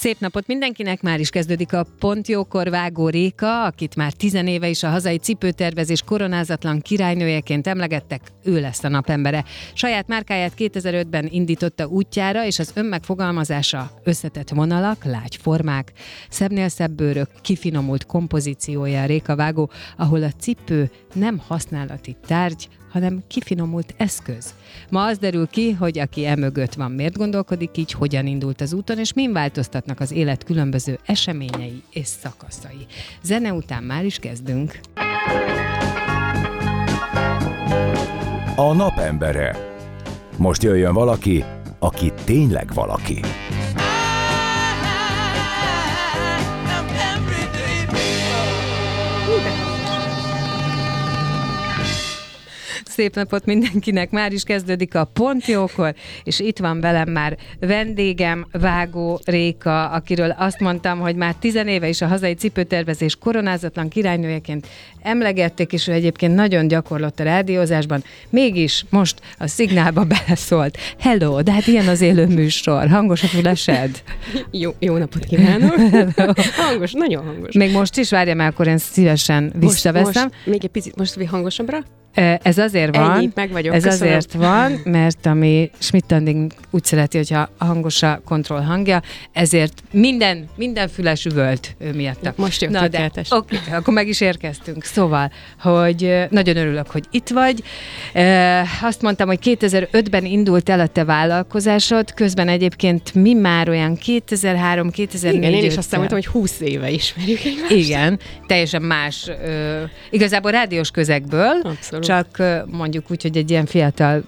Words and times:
Szép 0.00 0.20
napot 0.20 0.46
mindenkinek, 0.46 1.02
már 1.02 1.20
is 1.20 1.30
kezdődik 1.30 1.72
a 1.72 1.86
Pontjókor 1.98 2.70
Vágó 2.70 3.08
Réka, 3.08 3.64
akit 3.64 3.96
már 3.96 4.12
tizenéve 4.12 4.68
is 4.68 4.82
a 4.82 4.88
hazai 4.88 5.18
cipőtervezés 5.18 6.02
koronázatlan 6.02 6.80
királynőjeként 6.80 7.66
emlegettek, 7.66 8.20
ő 8.44 8.60
lesz 8.60 8.84
a 8.84 8.88
napembere. 8.88 9.44
Saját 9.74 10.08
márkáját 10.08 10.52
2005-ben 10.56 11.28
indította 11.30 11.86
útjára, 11.86 12.44
és 12.44 12.58
az 12.58 12.72
önmegfogalmazása 12.74 13.90
összetett 14.04 14.48
vonalak, 14.48 15.04
lágy 15.04 15.36
formák, 15.36 15.92
szebbnél 16.28 16.68
szebb 16.68 16.92
bőrök, 16.92 17.28
kifinomult 17.40 18.06
kompozíciója 18.06 19.02
a 19.02 19.06
Réka 19.06 19.36
Vágó, 19.36 19.70
ahol 19.96 20.22
a 20.22 20.32
cipő 20.38 20.90
nem 21.14 21.38
használati 21.46 22.16
tárgy, 22.26 22.68
hanem 22.90 23.22
kifinomult 23.26 23.94
eszköz. 23.96 24.54
Ma 24.90 25.04
az 25.04 25.18
derül 25.18 25.46
ki, 25.46 25.72
hogy 25.72 25.98
aki 25.98 26.26
emögött 26.26 26.74
van, 26.74 26.90
miért 26.90 27.16
gondolkodik 27.16 27.76
így, 27.76 27.92
hogyan 27.92 28.26
indult 28.26 28.60
az 28.60 28.72
úton, 28.72 28.98
és 28.98 29.12
min 29.12 29.32
változtatnak 29.32 30.00
az 30.00 30.12
élet 30.12 30.44
különböző 30.44 30.98
eseményei 31.06 31.82
és 31.90 32.06
szakaszai. 32.06 32.86
Zene 33.22 33.52
után 33.52 33.82
már 33.82 34.04
is 34.04 34.18
kezdünk. 34.18 34.80
A 38.56 38.72
napembere. 38.72 39.56
Most 40.36 40.62
jöjjön 40.62 40.92
valaki, 40.92 41.44
aki 41.78 42.12
tényleg 42.24 42.74
valaki. 42.74 43.20
Szép 53.00 53.14
napot 53.14 53.44
mindenkinek, 53.44 54.10
már 54.10 54.32
is 54.32 54.42
kezdődik 54.42 54.94
a 54.94 55.04
Pontjókor, 55.04 55.94
és 56.24 56.40
itt 56.40 56.58
van 56.58 56.80
velem 56.80 57.08
már 57.08 57.36
vendégem, 57.60 58.46
Vágó 58.52 59.20
Réka, 59.24 59.88
akiről 59.88 60.30
azt 60.30 60.60
mondtam, 60.60 60.98
hogy 60.98 61.16
már 61.16 61.34
tizenéve 61.34 61.88
is 61.88 62.00
a 62.00 62.06
hazai 62.06 62.34
cipőtervezés 62.34 63.16
koronázatlan 63.16 63.88
királynőjeként 63.88 64.66
emlegették, 65.02 65.72
és 65.72 65.88
ő 65.88 65.92
egyébként 65.92 66.34
nagyon 66.34 66.68
gyakorlott 66.68 67.20
a 67.20 67.22
rádiózásban, 67.22 68.04
mégis 68.30 68.84
most 68.90 69.20
a 69.38 69.46
szignálba 69.46 70.04
beleszólt. 70.04 70.78
Hello, 70.98 71.42
de 71.42 71.52
hát 71.52 71.66
ilyen 71.66 71.88
az 71.88 72.00
élő 72.00 72.26
műsor, 72.26 72.88
hangos 72.88 73.22
a 73.22 73.26
fülesed? 73.26 74.02
Jó, 74.50 74.70
jó 74.78 74.96
napot 74.96 75.24
kívánok! 75.24 75.74
hangos, 76.56 76.92
nagyon 76.92 77.24
hangos. 77.24 77.54
Még 77.54 77.72
most 77.72 77.96
is, 77.96 78.10
várjam 78.10 78.36
már, 78.36 78.48
akkor 78.48 78.66
én 78.66 78.78
szívesen 78.78 79.52
visszaveszem. 79.56 80.04
Most, 80.04 80.34
most, 80.34 80.46
még 80.46 80.64
egy 80.64 80.70
picit, 80.70 80.96
most 80.96 81.24
hangosabbra? 81.24 81.78
Ez 82.14 82.58
azért 82.58 82.96
van, 82.96 83.10
Ennyi, 83.10 83.30
meg 83.34 83.50
vagyok, 83.50 83.74
ez 83.74 83.82
köszönöm. 83.82 84.14
azért 84.16 84.32
van, 84.32 84.80
mert 84.84 85.26
ami 85.26 85.70
Schmidt 85.78 86.12
Anding 86.12 86.52
úgy 86.70 86.84
szereti, 86.84 87.16
hogyha 87.16 87.48
hangos 87.58 88.02
a 88.02 88.20
kontroll 88.24 88.62
hangja, 88.62 89.02
ezért 89.32 89.82
minden, 89.90 90.48
minden 90.56 90.88
füles 90.88 91.24
üvölt 91.24 91.74
ő 91.78 91.92
miatta. 91.92 92.32
Most 92.36 92.62
jó, 92.62 92.70
Na 92.70 92.88
de, 92.88 93.10
oké, 93.30 93.58
akkor 93.72 93.94
meg 93.94 94.08
is 94.08 94.20
érkeztünk. 94.20 94.84
Szóval, 94.84 95.32
hogy 95.60 96.26
nagyon 96.30 96.56
örülök, 96.56 96.90
hogy 96.90 97.04
itt 97.10 97.28
vagy. 97.28 97.62
Azt 98.82 99.02
mondtam, 99.02 99.26
hogy 99.26 99.38
2005-ben 99.42 100.24
indult 100.24 100.68
el 100.68 100.80
a 100.80 100.86
te 100.86 101.04
vállalkozásod, 101.04 102.14
közben 102.14 102.48
egyébként 102.48 103.14
mi 103.14 103.32
már 103.32 103.68
olyan 103.68 103.98
2003-2004 104.06 105.32
Igen, 105.32 105.52
én 105.52 105.64
is 105.64 105.76
azt 105.76 105.96
mondtam, 105.96 106.16
hogy 106.18 106.26
20 106.26 106.60
éve 106.60 106.90
ismerjük 106.90 107.44
egymást. 107.44 107.70
igen, 107.70 108.18
teljesen 108.46 108.82
más, 108.82 109.30
ö, 109.44 109.82
igazából 110.10 110.50
rádiós 110.50 110.90
közegből, 110.90 111.60
Abszolút. 111.62 111.99
Csak 112.00 112.38
ö, 112.38 112.58
mondjuk 112.66 113.10
úgy, 113.10 113.22
hogy 113.22 113.36
egy 113.36 113.50
ilyen 113.50 113.66
fiatal 113.66 114.22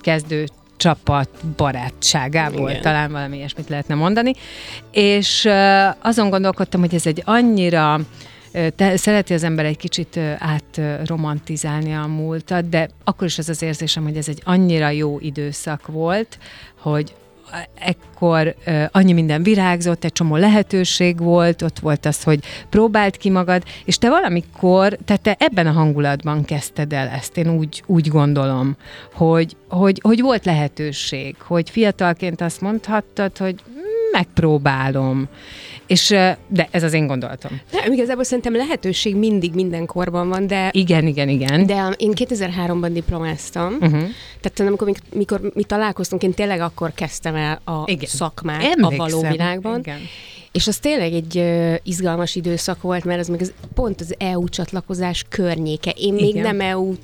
kezdő 0.00 0.46
csapat 0.76 1.28
barátságából, 1.56 2.70
Igen. 2.70 2.82
talán 2.82 3.12
valami 3.12 3.36
ilyesmit 3.36 3.68
lehetne 3.68 3.94
mondani. 3.94 4.32
És 4.90 5.48
azon 6.02 6.30
gondolkodtam, 6.30 6.80
hogy 6.80 6.94
ez 6.94 7.06
egy 7.06 7.22
annyira 7.24 8.00
te, 8.76 8.96
szereti 8.96 9.34
az 9.34 9.42
ember 9.42 9.64
egy 9.64 9.76
kicsit 9.76 10.20
átromantizálni 10.38 11.94
a 11.94 12.06
múltat, 12.06 12.68
de 12.68 12.88
akkor 13.04 13.26
is 13.26 13.38
az 13.38 13.48
az 13.48 13.62
érzésem, 13.62 14.02
hogy 14.02 14.16
ez 14.16 14.28
egy 14.28 14.42
annyira 14.44 14.88
jó 14.88 15.18
időszak 15.20 15.86
volt, 15.86 16.38
hogy 16.78 17.14
ekkor 17.74 18.54
annyi 18.90 19.12
minden 19.12 19.42
virágzott, 19.42 20.04
egy 20.04 20.12
csomó 20.12 20.36
lehetőség 20.36 21.18
volt, 21.18 21.62
ott 21.62 21.78
volt 21.78 22.06
az, 22.06 22.22
hogy 22.22 22.40
próbáld 22.70 23.16
ki 23.16 23.30
magad, 23.30 23.62
és 23.84 23.98
te 23.98 24.08
valamikor, 24.08 24.98
tehát 25.04 25.22
te 25.22 25.36
ebben 25.38 25.66
a 25.66 25.72
hangulatban 25.72 26.44
kezdted 26.44 26.92
el 26.92 27.08
ezt, 27.08 27.36
én 27.36 27.48
úgy, 27.48 27.82
úgy 27.86 28.08
gondolom, 28.08 28.76
hogy, 29.14 29.56
hogy, 29.68 30.00
hogy 30.02 30.20
volt 30.20 30.44
lehetőség, 30.44 31.36
hogy 31.38 31.70
fiatalként 31.70 32.40
azt 32.40 32.60
mondhattad, 32.60 33.36
hogy 33.36 33.62
megpróbálom. 34.12 35.28
És, 35.90 36.08
de 36.48 36.68
ez 36.70 36.82
az 36.82 36.92
én 36.92 37.06
gondolatom. 37.06 37.60
Nem, 37.72 37.92
igazából 37.92 38.24
szerintem 38.24 38.56
lehetőség 38.56 39.16
mindig 39.16 39.54
minden 39.54 39.86
korban 39.86 40.28
van, 40.28 40.46
de 40.46 40.70
Igen, 40.72 41.06
igen, 41.06 41.28
igen. 41.28 41.66
de 41.66 41.94
én 41.96 42.12
2003-ban 42.14 42.90
diplomáztam, 42.92 43.72
uh-huh. 43.72 44.02
tehát 44.40 44.60
amikor 44.60 44.92
mikor, 45.12 45.40
mi 45.54 45.64
találkoztunk, 45.64 46.22
én 46.22 46.32
tényleg 46.32 46.60
akkor 46.60 46.92
kezdtem 46.94 47.34
el 47.34 47.60
a 47.64 47.82
Igen. 47.84 48.08
szakmát 48.08 48.62
Emlékszem. 48.62 48.84
a 48.84 48.96
való 48.96 49.28
világban. 49.30 49.78
Igen. 49.78 49.98
És 50.52 50.66
az 50.66 50.78
tényleg 50.78 51.12
egy 51.12 51.36
uh, 51.36 51.74
izgalmas 51.82 52.34
időszak 52.34 52.82
volt, 52.82 53.04
mert 53.04 53.20
az 53.20 53.28
még 53.28 53.40
az, 53.40 53.52
pont 53.74 54.00
az 54.00 54.14
EU 54.18 54.48
csatlakozás 54.48 55.24
környéke. 55.28 55.90
Én 55.90 56.14
még 56.14 56.28
Igen. 56.28 56.42
nem 56.42 56.60
EU 56.60 56.94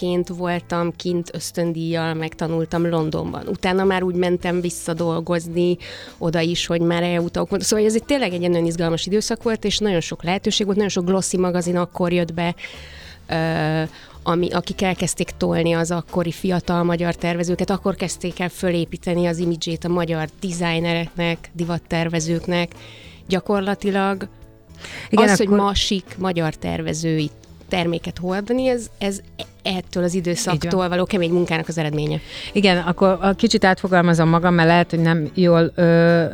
tagként 0.00 0.28
voltam 0.28 0.92
kint 0.96 1.30
ösztöndíjjal, 1.32 2.14
megtanultam 2.14 2.88
Londonban. 2.88 3.46
Utána 3.46 3.84
már 3.84 4.02
úgy 4.02 4.14
mentem 4.14 4.60
visszadolgozni 4.60 5.76
oda 6.18 6.40
is, 6.40 6.66
hogy 6.66 6.80
már 6.80 7.02
EU 7.02 7.28
tagok 7.28 7.48
volt. 7.48 7.62
Szóval 7.62 7.84
ez 7.84 7.94
egy 7.94 8.04
tényleg 8.04 8.32
egy 8.32 8.40
nagyon 8.40 8.66
izgalmas 8.66 9.06
időszak 9.06 9.42
volt, 9.42 9.64
és 9.64 9.78
nagyon 9.78 10.00
sok 10.00 10.22
lehetőség 10.22 10.64
volt, 10.64 10.76
nagyon 10.76 10.92
sok 10.92 11.04
glossy 11.04 11.36
magazin 11.36 11.76
akkor 11.76 12.12
jött 12.12 12.34
be, 12.34 12.54
ami, 14.22 14.50
akik 14.50 14.82
elkezdték 14.82 15.30
tolni 15.36 15.72
az 15.72 15.90
akkori 15.90 16.32
fiatal 16.32 16.82
magyar 16.82 17.14
tervezőket, 17.14 17.70
akkor 17.70 17.94
kezdték 17.94 18.40
el 18.40 18.48
fölépíteni 18.48 19.26
az 19.26 19.38
imidzsét 19.38 19.84
a 19.84 19.88
magyar 19.88 20.28
designereknek, 20.40 21.50
divattervezőknek. 21.52 22.72
Gyakorlatilag 23.28 24.16
Igen, 24.16 24.28
Igen, 25.08 25.24
az, 25.24 25.40
akkor- 25.40 25.46
hogy 25.46 25.56
ma 25.56 25.74
sik 25.74 26.16
magyar 26.18 26.54
tervezői 26.54 27.30
terméket 27.70 28.18
hordani, 28.18 28.68
ez, 28.68 28.86
ez 28.98 29.20
ettől 29.62 30.02
az 30.02 30.14
időszaktól 30.14 30.88
való 30.88 31.04
kemény 31.04 31.30
munkának 31.30 31.68
az 31.68 31.78
eredménye. 31.78 32.20
Igen, 32.52 32.78
akkor 32.78 33.18
a 33.20 33.32
kicsit 33.32 33.64
átfogalmazom 33.64 34.28
magam, 34.28 34.54
mert 34.54 34.68
lehet, 34.68 34.90
hogy 34.90 34.98
nem 34.98 35.30
jól 35.34 35.72
ö, 35.74 36.24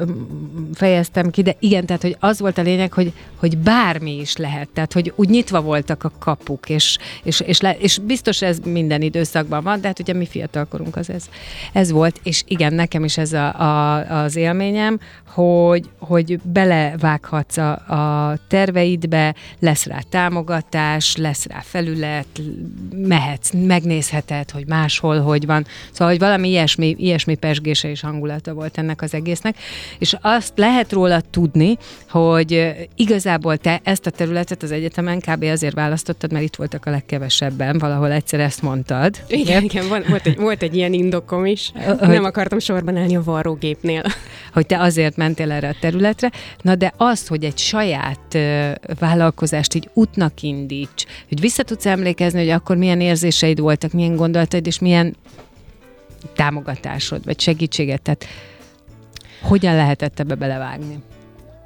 fejeztem 0.74 1.30
ki, 1.30 1.42
de 1.42 1.56
igen, 1.58 1.86
tehát 1.86 2.02
hogy 2.02 2.16
az 2.20 2.40
volt 2.40 2.58
a 2.58 2.62
lényeg, 2.62 2.92
hogy, 2.92 3.12
hogy 3.36 3.58
bármi 3.58 4.20
is 4.20 4.36
lehet, 4.36 4.68
tehát 4.68 4.92
hogy 4.92 5.12
úgy 5.16 5.28
nyitva 5.28 5.60
voltak 5.60 6.04
a 6.04 6.12
kapuk, 6.18 6.68
és, 6.68 6.98
és, 7.22 7.40
és, 7.40 7.60
le, 7.60 7.76
és 7.78 7.98
biztos 7.98 8.42
ez 8.42 8.58
minden 8.64 9.02
időszakban 9.02 9.62
van, 9.62 9.80
de 9.80 9.86
hát 9.86 10.00
ugye 10.00 10.12
mi 10.12 10.26
fiatalkorunk 10.26 10.96
az 10.96 11.10
ez, 11.10 11.24
ez 11.72 11.90
volt, 11.90 12.20
és 12.22 12.42
igen, 12.46 12.74
nekem 12.74 13.04
is 13.04 13.18
ez 13.18 13.32
a, 13.32 13.60
a, 13.60 14.22
az 14.22 14.36
élményem, 14.36 14.98
hogy, 15.36 15.88
hogy 15.98 16.40
belevághatsz 16.42 17.56
a, 17.56 17.70
a 17.72 18.38
terveidbe, 18.48 19.34
lesz 19.58 19.86
rá 19.86 19.98
támogatás, 20.08 21.16
lesz 21.16 21.46
rá 21.46 21.60
felület, 21.60 22.40
mehetsz, 23.16 23.50
megnézheted, 23.66 24.50
hogy 24.50 24.66
máshol 24.66 25.20
hogy 25.20 25.46
van. 25.46 25.66
Szóval, 25.92 26.08
hogy 26.08 26.18
valami 26.18 26.48
ilyesmi, 26.48 26.94
ilyesmi 26.98 27.34
pesgése 27.34 27.88
és 27.90 28.00
hangulata 28.00 28.54
volt 28.54 28.78
ennek 28.78 29.02
az 29.02 29.14
egésznek. 29.14 29.56
És 29.98 30.16
azt 30.20 30.52
lehet 30.56 30.92
róla 30.92 31.20
tudni, 31.30 31.76
hogy 32.10 32.74
igazából 32.96 33.56
te 33.56 33.80
ezt 33.84 34.06
a 34.06 34.10
területet 34.10 34.62
az 34.62 34.70
egyetemen 34.70 35.20
kb. 35.20 35.42
azért 35.42 35.74
választottad, 35.74 36.32
mert 36.32 36.44
itt 36.44 36.56
voltak 36.56 36.86
a 36.86 36.90
legkevesebben, 36.90 37.78
valahol 37.78 38.12
egyszer 38.12 38.40
ezt 38.40 38.62
mondtad. 38.62 39.14
Igen, 39.28 39.62
igen 39.62 39.88
van, 39.88 40.04
volt, 40.08 40.26
egy, 40.26 40.36
volt 40.36 40.62
egy 40.62 40.76
ilyen 40.76 40.92
indokom 40.92 41.44
is. 41.46 41.72
hogy- 41.98 42.08
Nem 42.08 42.24
akartam 42.24 42.58
sorban 42.58 42.96
állni 42.96 43.16
a 43.16 43.22
varrógépnél. 43.22 44.02
hogy 44.52 44.66
te 44.66 44.80
azért 44.80 45.16
mentél 45.16 45.50
erre 45.50 45.68
a 45.68 45.76
területre. 45.80 46.30
Na 46.62 46.74
de 46.74 46.92
az, 46.96 47.26
hogy 47.26 47.44
egy 47.44 47.58
saját 47.58 48.38
vállalkozást 48.98 49.74
így 49.74 49.88
útnak 49.94 50.42
indíts, 50.42 51.04
hogy 51.28 51.40
vissza 51.40 51.62
tudsz 51.62 51.86
emlékezni, 51.86 52.38
hogy 52.38 52.48
akkor 52.50 52.76
milyen 52.76 53.00
érzéseid 53.06 53.60
voltak, 53.60 53.92
milyen 53.92 54.16
gondolataid, 54.16 54.66
és 54.66 54.78
milyen 54.78 55.16
támogatásod, 56.34 57.24
vagy 57.24 57.40
segítséget, 57.40 58.02
tehát 58.02 58.24
hogyan 59.42 59.74
lehetett 59.74 60.20
ebbe 60.20 60.34
belevágni? 60.34 61.02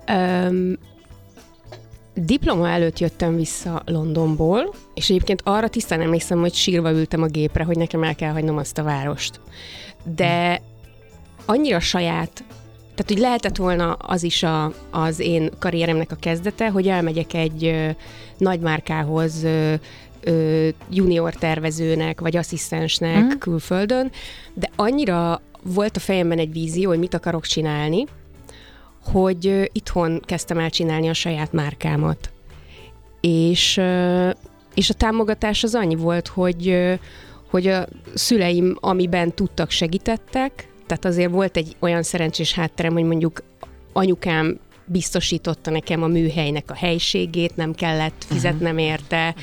Um, 0.08 0.78
diploma 2.14 2.68
előtt 2.68 2.98
jöttem 2.98 3.36
vissza 3.36 3.82
Londonból, 3.86 4.74
és 4.94 5.10
egyébként 5.10 5.42
arra 5.44 5.68
tisztán 5.68 6.00
emlékszem, 6.00 6.40
hogy 6.40 6.54
sírva 6.54 6.92
ültem 6.92 7.22
a 7.22 7.26
gépre, 7.26 7.64
hogy 7.64 7.76
nekem 7.76 8.02
el 8.02 8.14
kell 8.14 8.32
hagynom 8.32 8.56
azt 8.56 8.78
a 8.78 8.82
várost. 8.82 9.40
De 10.16 10.62
annyira 11.46 11.80
saját, 11.80 12.44
tehát 12.94 13.08
hogy 13.08 13.18
lehetett 13.18 13.56
volna 13.56 13.92
az 13.92 14.22
is 14.22 14.42
a, 14.42 14.72
az 14.90 15.18
én 15.18 15.50
karrieremnek 15.58 16.12
a 16.12 16.16
kezdete, 16.20 16.70
hogy 16.70 16.88
elmegyek 16.88 17.34
egy 17.34 17.64
ö, 17.64 17.90
nagymárkához 18.38 19.44
ö, 19.44 19.74
ö, 20.22 20.68
junior 20.90 21.34
tervezőnek, 21.34 22.20
vagy 22.20 22.36
asszisztensnek 22.36 23.22
mm. 23.22 23.38
külföldön, 23.38 24.10
de 24.54 24.70
annyira 24.76 25.42
volt 25.62 25.96
a 25.96 26.00
fejemben 26.00 26.38
egy 26.38 26.52
vízió, 26.52 26.88
hogy 26.88 26.98
mit 26.98 27.14
akarok 27.14 27.46
csinálni, 27.46 28.06
hogy 29.04 29.70
itthon 29.72 30.20
kezdtem 30.24 30.58
el 30.58 30.70
csinálni 30.70 31.08
a 31.08 31.14
saját 31.14 31.52
márkámat. 31.52 32.30
És, 33.20 33.80
és 34.74 34.90
a 34.90 34.94
támogatás 34.94 35.62
az 35.62 35.74
annyi 35.74 35.94
volt, 35.94 36.28
hogy, 36.28 36.76
hogy 37.50 37.66
a 37.66 37.86
szüleim, 38.14 38.76
amiben 38.80 39.34
tudtak, 39.34 39.70
segítettek, 39.70 40.68
tehát 40.86 41.04
azért 41.04 41.30
volt 41.30 41.56
egy 41.56 41.76
olyan 41.78 42.02
szerencsés 42.02 42.52
hátterem, 42.54 42.92
hogy 42.92 43.04
mondjuk 43.04 43.42
anyukám 43.92 44.58
biztosította 44.84 45.70
nekem 45.70 46.02
a 46.02 46.06
műhelynek 46.06 46.70
a 46.70 46.74
helységét, 46.74 47.56
nem 47.56 47.74
kellett 47.74 48.24
fizetnem 48.28 48.78
érte. 48.78 49.34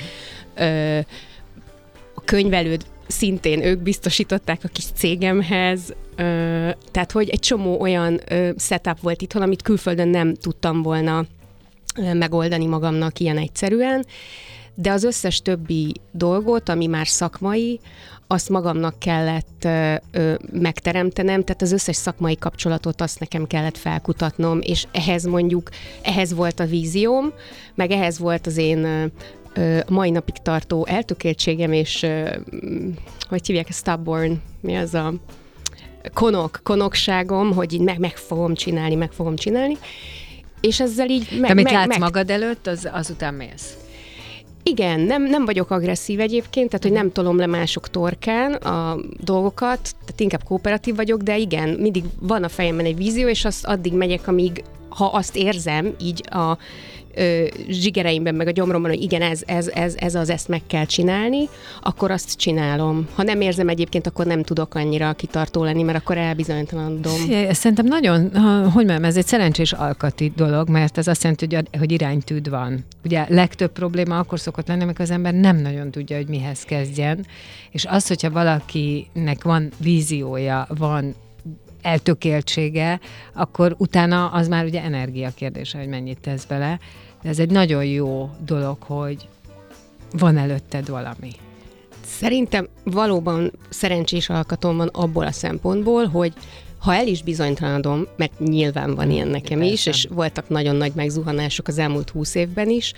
A 2.13 2.21
könyvelőd 2.25 2.85
szintén 3.07 3.63
ők 3.63 3.79
biztosították 3.79 4.59
a 4.63 4.67
kis 4.67 4.85
cégemhez, 4.95 5.93
tehát 6.91 7.11
hogy 7.11 7.29
egy 7.29 7.39
csomó 7.39 7.79
olyan 7.79 8.21
setup 8.57 8.99
volt 8.99 9.21
itthon, 9.21 9.41
amit 9.41 9.61
külföldön 9.61 10.07
nem 10.07 10.33
tudtam 10.33 10.81
volna 10.81 11.25
megoldani 12.13 12.65
magamnak 12.65 13.19
ilyen 13.19 13.37
egyszerűen, 13.37 14.05
de 14.75 14.91
az 14.91 15.03
összes 15.03 15.41
többi 15.41 15.93
dolgot, 16.11 16.69
ami 16.69 16.85
már 16.85 17.07
szakmai, 17.07 17.79
azt 18.27 18.49
magamnak 18.49 18.99
kellett 18.99 19.63
ö, 19.63 19.93
ö, 20.11 20.33
megteremtenem, 20.51 21.43
tehát 21.43 21.61
az 21.61 21.71
összes 21.71 21.95
szakmai 21.95 22.37
kapcsolatot 22.37 23.01
azt 23.01 23.19
nekem 23.19 23.47
kellett 23.47 23.77
felkutatnom, 23.77 24.59
és 24.61 24.87
ehhez 24.91 25.25
mondjuk, 25.25 25.69
ehhez 26.01 26.33
volt 26.33 26.59
a 26.59 26.65
vízióm, 26.65 27.33
meg 27.75 27.91
ehhez 27.91 28.19
volt 28.19 28.47
az 28.47 28.57
én 28.57 29.11
ö, 29.57 29.79
mai 29.87 30.09
napig 30.09 30.35
tartó 30.43 30.85
eltökéltségem, 30.85 31.71
és 31.71 32.03
ö, 32.03 32.29
hogy 33.29 33.47
hívják, 33.47 33.71
stubborn, 33.71 34.41
mi 34.61 34.75
az 34.75 34.93
a 34.93 35.13
konok, 36.13 36.59
konokságom, 36.63 37.53
hogy 37.53 37.73
így 37.73 37.81
meg, 37.81 37.99
meg 37.99 38.17
fogom 38.17 38.53
csinálni, 38.53 38.95
meg 38.95 39.11
fogom 39.11 39.35
csinálni, 39.35 39.77
és 40.61 40.79
ezzel 40.79 41.09
így 41.09 41.27
meg, 41.39 41.51
Amit 41.51 41.63
meg, 41.63 41.73
látsz 41.73 41.87
meg... 41.87 41.99
magad 41.99 42.29
előtt, 42.29 42.67
az 42.67 42.89
azután 42.91 43.33
mész. 43.33 43.77
Igen, 44.63 44.99
nem, 44.99 45.23
nem 45.23 45.45
vagyok 45.45 45.71
agresszív 45.71 46.19
egyébként, 46.19 46.67
tehát 46.69 46.83
hogy 46.83 46.93
nem 46.93 47.11
tolom 47.11 47.37
le 47.37 47.45
mások 47.45 47.89
torkán 47.89 48.53
a 48.53 48.97
dolgokat, 49.19 49.79
tehát 49.99 50.19
inkább 50.19 50.43
kooperatív 50.43 50.95
vagyok, 50.95 51.21
de 51.21 51.37
igen, 51.37 51.69
mindig 51.69 52.03
van 52.19 52.43
a 52.43 52.49
fejemben 52.49 52.85
egy 52.85 52.97
vízió, 52.97 53.27
és 53.27 53.45
azt 53.45 53.65
addig 53.65 53.93
megyek, 53.93 54.27
amíg 54.27 54.63
ha 54.89 55.05
azt 55.05 55.35
érzem 55.35 55.95
így 56.01 56.23
a 56.29 56.57
ö, 57.17 57.43
zsigereimben, 57.69 58.35
meg 58.35 58.47
a 58.47 58.51
gyomromban, 58.51 58.91
hogy 58.91 59.01
igen, 59.01 59.21
ez, 59.21 59.41
ez, 59.45 59.67
ez, 59.67 59.95
ez 59.97 60.15
az, 60.15 60.29
ezt 60.29 60.47
meg 60.47 60.61
kell 60.67 60.85
csinálni, 60.85 61.49
akkor 61.81 62.11
azt 62.11 62.37
csinálom. 62.37 63.07
Ha 63.15 63.23
nem 63.23 63.41
érzem 63.41 63.69
egyébként, 63.69 64.07
akkor 64.07 64.25
nem 64.25 64.43
tudok 64.43 64.75
annyira 64.75 65.13
kitartó 65.13 65.63
lenni, 65.63 65.83
mert 65.83 65.97
akkor 65.97 66.17
elbizonytalanodom. 66.17 67.13
Szerintem 67.51 67.85
nagyon, 67.85 68.31
hogy 68.73 68.85
mondjam, 68.85 69.03
ez 69.03 69.17
egy 69.17 69.25
szerencsés 69.25 69.71
alkati 69.71 70.31
dolog, 70.35 70.69
mert 70.69 70.97
ez 70.97 71.07
azt 71.07 71.23
jelenti, 71.23 71.55
hogy, 71.55 71.67
hogy 71.77 71.91
iránytűd 71.91 72.49
van. 72.49 72.85
Ugye 73.05 73.25
legtöbb 73.29 73.71
probléma 73.71 74.19
akkor 74.19 74.39
szokott 74.39 74.67
lenni, 74.67 74.83
amikor 74.83 75.01
az 75.01 75.11
ember 75.11 75.33
nem 75.33 75.57
nagyon 75.57 75.91
tudja, 75.91 76.15
hogy 76.15 76.27
mihez 76.27 76.63
kezdjen, 76.63 77.25
és 77.71 77.85
az, 77.85 78.07
hogyha 78.07 78.29
valakinek 78.31 79.43
van 79.43 79.71
víziója, 79.77 80.67
van 80.77 81.15
eltökéltsége, 81.81 82.99
akkor 83.33 83.75
utána 83.77 84.27
az 84.27 84.47
már 84.47 84.65
ugye 84.65 84.83
energia 84.83 85.29
kérdése, 85.35 85.77
hogy 85.77 85.87
mennyit 85.87 86.19
tesz 86.19 86.45
bele. 86.45 86.79
De 87.27 87.33
ez 87.33 87.39
egy 87.39 87.51
nagyon 87.51 87.85
jó 87.85 88.29
dolog, 88.45 88.77
hogy 88.79 89.27
van 90.11 90.37
előtted 90.37 90.89
valami. 90.89 91.31
Szerintem 92.05 92.67
valóban 92.83 93.51
szerencsés 93.69 94.29
alkatom 94.29 94.77
van 94.77 94.87
abból 94.87 95.25
a 95.25 95.31
szempontból, 95.31 96.05
hogy 96.05 96.33
ha 96.79 96.95
el 96.95 97.07
is 97.07 97.23
bizonytalanodom, 97.23 98.07
mert 98.17 98.39
nyilván 98.39 98.95
van 98.95 99.11
ilyen 99.11 99.27
nekem 99.27 99.61
is, 99.61 99.85
és 99.85 100.07
voltak 100.09 100.49
nagyon 100.49 100.75
nagy 100.75 100.91
megzuhanások 100.95 101.67
az 101.67 101.77
elmúlt 101.77 102.09
húsz 102.09 102.35
évben 102.35 102.69
is, 102.69 102.93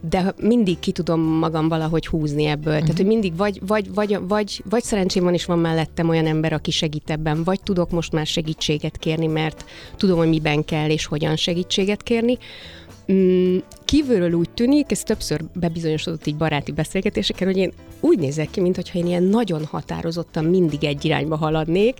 de 0.00 0.34
mindig 0.42 0.78
ki 0.78 0.92
tudom 0.92 1.20
magam 1.20 1.68
valahogy 1.68 2.06
húzni 2.06 2.44
ebből. 2.44 2.72
Uh-huh. 2.72 2.80
Tehát, 2.80 2.96
hogy 2.96 3.06
mindig 3.06 3.36
vagy, 3.36 3.60
vagy, 3.66 3.94
vagy, 3.94 4.18
vagy, 4.28 4.62
vagy 4.70 4.82
szerencsém 4.82 5.24
van, 5.24 5.34
és 5.34 5.44
van 5.44 5.58
mellettem 5.58 6.08
olyan 6.08 6.26
ember, 6.26 6.52
aki 6.52 6.70
segít 6.70 7.10
ebben, 7.10 7.44
vagy 7.44 7.60
tudok 7.62 7.90
most 7.90 8.12
már 8.12 8.26
segítséget 8.26 8.96
kérni, 8.96 9.26
mert 9.26 9.64
tudom, 9.96 10.18
hogy 10.18 10.28
miben 10.28 10.64
kell 10.64 10.90
és 10.90 11.06
hogyan 11.06 11.36
segítséget 11.36 12.02
kérni, 12.02 12.38
Mm, 13.12 13.58
kívülről 13.84 14.32
úgy 14.32 14.50
tűnik, 14.50 14.90
ez 14.90 15.02
többször 15.02 15.44
bebizonyosodott 15.52 16.26
így 16.26 16.36
baráti 16.36 16.72
beszélgetéseken, 16.72 17.46
hogy 17.46 17.56
én 17.56 17.72
úgy 18.00 18.18
nézek 18.18 18.50
ki, 18.50 18.60
mintha 18.60 18.98
én 18.98 19.06
ilyen 19.06 19.22
nagyon 19.22 19.64
határozottan 19.64 20.44
mindig 20.44 20.84
egy 20.84 21.04
irányba 21.04 21.36
haladnék, 21.36 21.96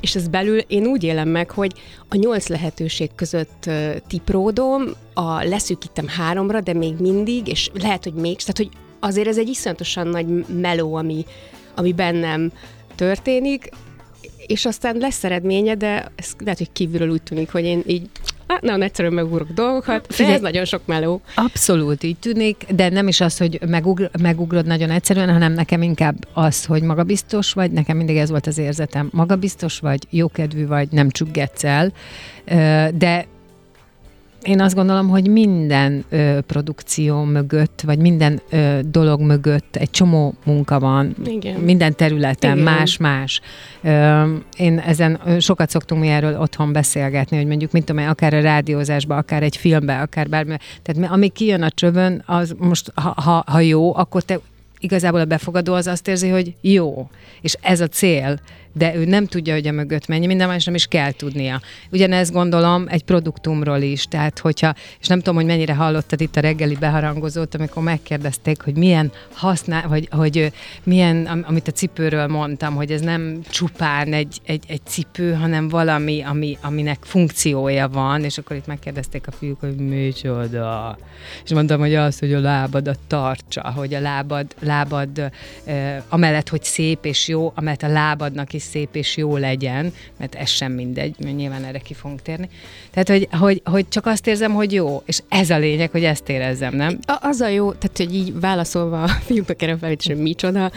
és 0.00 0.14
ez 0.14 0.28
belül 0.28 0.58
én 0.58 0.86
úgy 0.86 1.04
élem 1.04 1.28
meg, 1.28 1.50
hogy 1.50 1.72
a 2.08 2.16
nyolc 2.16 2.48
lehetőség 2.48 3.10
között 3.14 3.70
tipródom, 4.06 4.82
a 5.14 5.44
leszűkítem 5.44 6.08
háromra, 6.08 6.60
de 6.60 6.72
még 6.72 6.94
mindig, 6.98 7.48
és 7.48 7.70
lehet, 7.74 8.04
hogy 8.04 8.14
még, 8.14 8.38
tehát 8.38 8.56
hogy 8.56 8.68
azért 9.00 9.28
ez 9.28 9.38
egy 9.38 9.48
iszonyatosan 9.48 10.06
nagy 10.06 10.26
meló, 10.60 10.94
ami, 10.94 11.24
ami 11.74 11.92
bennem 11.92 12.52
történik, 12.94 13.70
és 14.46 14.66
aztán 14.66 14.96
lesz 14.96 15.24
eredménye, 15.24 15.74
de 15.74 16.12
ez 16.16 16.32
lehet, 16.38 16.58
hogy 16.58 16.72
kívülről 16.72 17.10
úgy 17.10 17.22
tűnik, 17.22 17.50
hogy 17.50 17.64
én 17.64 17.82
így 17.86 18.10
hát 18.50 18.62
nagyon 18.70 18.82
egyszerűen 18.82 19.14
megugrok 19.14 19.48
dolgokat, 19.48 20.06
Figyelj, 20.08 20.34
ez 20.34 20.40
nagyon 20.40 20.64
sok 20.64 20.80
meló. 20.86 21.20
Abszolút 21.34 22.02
így 22.02 22.16
tűnik, 22.16 22.66
de 22.74 22.88
nem 22.88 23.08
is 23.08 23.20
az, 23.20 23.38
hogy 23.38 23.60
megugr, 23.66 24.10
megugrod 24.20 24.66
nagyon 24.66 24.90
egyszerűen, 24.90 25.32
hanem 25.32 25.52
nekem 25.52 25.82
inkább 25.82 26.16
az, 26.32 26.64
hogy 26.64 26.82
magabiztos 26.82 27.52
vagy, 27.52 27.70
nekem 27.70 27.96
mindig 27.96 28.16
ez 28.16 28.30
volt 28.30 28.46
az 28.46 28.58
érzetem, 28.58 29.08
magabiztos 29.12 29.78
vagy, 29.78 30.06
jókedvű 30.10 30.66
vagy, 30.66 30.88
nem 30.90 31.10
csüggetsz 31.10 31.64
el, 31.64 31.92
de 32.94 33.26
én 34.42 34.60
azt 34.60 34.74
gondolom, 34.74 35.08
hogy 35.08 35.28
minden 35.28 36.04
ö, 36.08 36.38
produkció 36.46 37.24
mögött, 37.24 37.80
vagy 37.84 37.98
minden 37.98 38.40
ö, 38.50 38.78
dolog 38.84 39.20
mögött 39.20 39.76
egy 39.76 39.90
csomó 39.90 40.34
munka 40.44 40.80
van. 40.80 41.14
Igen. 41.24 41.60
Minden 41.60 41.96
területen, 41.96 42.58
más-más. 42.58 43.40
Én 44.56 44.78
ezen 44.78 45.20
sokat 45.38 45.70
szoktunk 45.70 46.00
mi 46.00 46.08
erről 46.08 46.38
otthon 46.40 46.72
beszélgetni, 46.72 47.36
hogy 47.36 47.46
mondjuk, 47.46 47.72
mint 47.72 47.84
tudom, 47.84 48.08
akár 48.08 48.34
a 48.34 48.40
rádiózásban, 48.40 49.18
akár 49.18 49.42
egy 49.42 49.56
filmben, 49.56 50.00
akár 50.00 50.28
bármi. 50.28 50.56
Tehát 50.82 51.12
ami 51.12 51.28
kijön 51.28 51.62
a 51.62 51.70
csövön, 51.70 52.22
az 52.26 52.54
most, 52.58 52.92
ha, 52.94 53.14
ha, 53.16 53.44
ha 53.46 53.60
jó, 53.60 53.96
akkor 53.96 54.22
te 54.22 54.38
igazából 54.78 55.20
a 55.20 55.24
befogadó 55.24 55.74
az 55.74 55.86
azt 55.86 56.08
érzi, 56.08 56.28
hogy 56.28 56.54
jó, 56.60 57.08
és 57.40 57.56
ez 57.60 57.80
a 57.80 57.86
cél 57.86 58.40
de 58.72 58.94
ő 58.94 59.04
nem 59.04 59.26
tudja, 59.26 59.54
hogy 59.54 59.66
a 59.66 59.72
mögött 59.72 60.06
mennyi, 60.06 60.26
minden 60.26 60.48
más 60.48 60.64
nem 60.64 60.74
is 60.74 60.86
kell 60.86 61.12
tudnia. 61.12 61.60
Ugyanezt 61.90 62.32
gondolom 62.32 62.84
egy 62.88 63.04
produktumról 63.04 63.80
is, 63.80 64.04
tehát 64.04 64.38
hogyha, 64.38 64.74
és 65.00 65.06
nem 65.06 65.18
tudom, 65.18 65.34
hogy 65.34 65.44
mennyire 65.44 65.74
hallottad 65.74 66.20
itt 66.20 66.36
a 66.36 66.40
reggeli 66.40 66.76
beharangozót, 66.80 67.54
amikor 67.54 67.82
megkérdezték, 67.82 68.62
hogy 68.62 68.76
milyen 68.76 69.12
használ, 69.32 69.88
vagy 69.88 70.08
hogy 70.10 70.52
milyen, 70.82 71.26
amit 71.26 71.68
a 71.68 71.72
cipőről 71.72 72.26
mondtam, 72.26 72.74
hogy 72.74 72.90
ez 72.90 73.00
nem 73.00 73.40
csupán 73.50 74.12
egy, 74.12 74.40
egy, 74.44 74.64
egy 74.68 74.80
cipő, 74.84 75.32
hanem 75.32 75.68
valami, 75.68 76.22
ami, 76.22 76.58
aminek 76.62 76.98
funkciója 77.00 77.88
van, 77.88 78.24
és 78.24 78.38
akkor 78.38 78.56
itt 78.56 78.66
megkérdezték 78.66 79.26
a 79.26 79.30
fiúk, 79.30 79.60
hogy 79.60 79.76
micsoda. 79.76 80.98
És 81.44 81.50
mondtam, 81.50 81.80
hogy 81.80 81.94
az, 81.94 82.18
hogy 82.18 82.32
a 82.32 82.40
lábadat 82.40 82.98
tartsa, 83.06 83.72
hogy 83.76 83.94
a 83.94 84.00
lábad, 84.00 84.46
lábad 84.60 85.30
amellett, 86.08 86.48
hogy 86.48 86.64
szép 86.64 87.04
és 87.04 87.28
jó, 87.28 87.52
amellett 87.54 87.82
a 87.82 87.88
lábadnak 87.88 88.52
is 88.52 88.59
is 88.60 88.66
szép 88.66 88.96
és 88.96 89.16
jó 89.16 89.36
legyen, 89.36 89.92
mert 90.18 90.34
ez 90.34 90.48
sem 90.48 90.72
mindegy, 90.72 91.14
mert 91.18 91.36
nyilván 91.36 91.64
erre 91.64 91.78
ki 91.78 91.94
fogunk 91.94 92.22
térni. 92.22 92.48
Tehát, 92.90 93.08
hogy, 93.08 93.28
hogy, 93.30 93.62
hogy 93.64 93.88
csak 93.88 94.06
azt 94.06 94.26
érzem, 94.26 94.52
hogy 94.52 94.72
jó, 94.72 95.02
és 95.06 95.18
ez 95.28 95.50
a 95.50 95.58
lényeg, 95.58 95.90
hogy 95.90 96.04
ezt 96.04 96.28
érezzem, 96.28 96.76
nem? 96.76 96.98
A, 97.06 97.18
az 97.20 97.40
a 97.40 97.48
jó, 97.48 97.72
tehát, 97.72 97.96
hogy 97.96 98.14
így 98.14 98.40
válaszolva 98.40 99.02
a 99.02 99.08
fiúknak 99.08 99.62
erre 99.62 99.76
felvétel, 99.76 100.14
hogy 100.14 100.24
micsoda, 100.24 100.70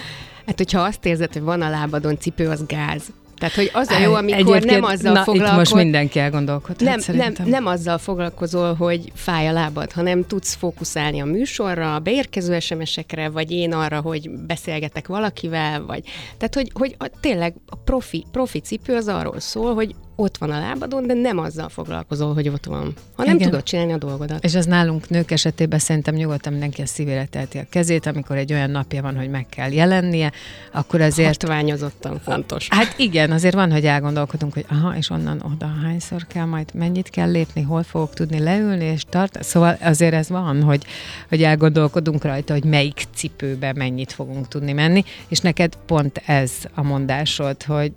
Hát, 0.45 0.57
hogyha 0.57 0.81
azt 0.81 1.05
érzed, 1.05 1.33
hogy 1.33 1.41
van 1.41 1.61
a 1.61 1.69
lábadon 1.69 2.19
cipő, 2.19 2.49
az 2.49 2.65
gáz. 2.65 3.03
Tehát, 3.37 3.55
hogy 3.55 3.69
az 3.73 3.89
a 3.89 3.99
jó, 3.99 4.13
amikor 4.13 4.61
nem 4.61 4.83
azzal 4.83 5.13
na, 5.13 5.23
foglalkozol... 5.23 5.57
most 5.57 5.73
mindenki 5.73 6.19
elgondolkodhat 6.19 6.79
nem, 6.79 6.99
szerintem. 6.99 7.33
nem, 7.37 7.49
nem 7.49 7.65
azzal 7.65 7.97
foglalkozol, 7.97 8.73
hogy 8.73 9.11
fáj 9.15 9.47
a 9.47 9.51
lábad, 9.51 9.91
hanem 9.91 10.27
tudsz 10.27 10.53
fókuszálni 10.53 11.21
a 11.21 11.25
műsorra, 11.25 11.95
a 11.95 11.99
beérkező 11.99 12.59
SMS-ekre, 12.59 13.29
vagy 13.29 13.51
én 13.51 13.73
arra, 13.73 14.01
hogy 14.01 14.29
beszélgetek 14.29 15.07
valakivel, 15.07 15.85
vagy... 15.85 16.03
Tehát, 16.37 16.55
hogy, 16.55 16.71
hogy 16.73 16.95
a, 16.97 17.09
tényleg 17.19 17.53
a 17.65 17.75
profi, 17.75 18.25
profi 18.31 18.59
cipő 18.59 18.95
az 18.95 19.07
arról 19.07 19.39
szól, 19.39 19.73
hogy 19.73 19.95
ott 20.23 20.37
van 20.37 20.51
a 20.51 20.59
lábadon, 20.59 21.07
de 21.07 21.13
nem 21.13 21.37
azzal 21.37 21.69
foglalkozol, 21.69 22.33
hogy 22.33 22.47
ott 22.47 22.65
van, 22.65 22.93
hanem 23.15 23.35
Igen. 23.35 23.49
tudod 23.49 23.63
csinálni 23.63 23.93
a 23.93 23.97
dolgodat. 23.97 24.43
És 24.43 24.55
az 24.55 24.65
nálunk 24.65 25.09
nők 25.09 25.31
esetében 25.31 25.79
szerintem 25.79 26.15
nyugodtan 26.15 26.51
mindenki 26.51 26.81
a 26.81 26.85
szívére 26.85 27.25
teheti 27.25 27.57
a 27.57 27.65
kezét, 27.69 28.05
amikor 28.05 28.37
egy 28.37 28.53
olyan 28.53 28.69
napja 28.69 29.01
van, 29.01 29.17
hogy 29.17 29.29
meg 29.29 29.45
kell 29.49 29.71
jelennie, 29.71 30.31
akkor 30.71 31.01
azért... 31.01 31.27
Hatványozottan 31.27 32.19
fontos. 32.19 32.67
Hát 32.69 32.93
igen, 32.97 33.31
azért 33.31 33.53
van, 33.53 33.71
hogy 33.71 33.85
elgondolkodunk, 33.85 34.53
hogy 34.53 34.65
aha, 34.69 34.95
és 34.95 35.09
onnan 35.09 35.41
oda 35.53 35.71
hányszor 35.83 36.27
kell 36.27 36.45
majd, 36.45 36.73
mennyit 36.73 37.09
kell 37.09 37.31
lépni, 37.31 37.61
hol 37.61 37.83
fogok 37.83 38.13
tudni 38.13 38.39
leülni 38.39 38.85
és 38.85 39.03
tart. 39.09 39.43
Szóval 39.43 39.77
azért 39.81 40.13
ez 40.13 40.29
van, 40.29 40.63
hogy, 40.63 40.85
hogy 41.29 41.43
elgondolkodunk 41.43 42.23
rajta, 42.23 42.53
hogy 42.53 42.63
melyik 42.63 43.03
cipőbe 43.15 43.73
mennyit 43.73 44.11
fogunk 44.11 44.47
tudni 44.47 44.71
menni, 44.71 45.03
és 45.27 45.39
neked 45.39 45.75
pont 45.85 46.21
ez 46.25 46.51
a 46.73 46.83
mondásod, 46.83 47.63
hogy 47.63 47.91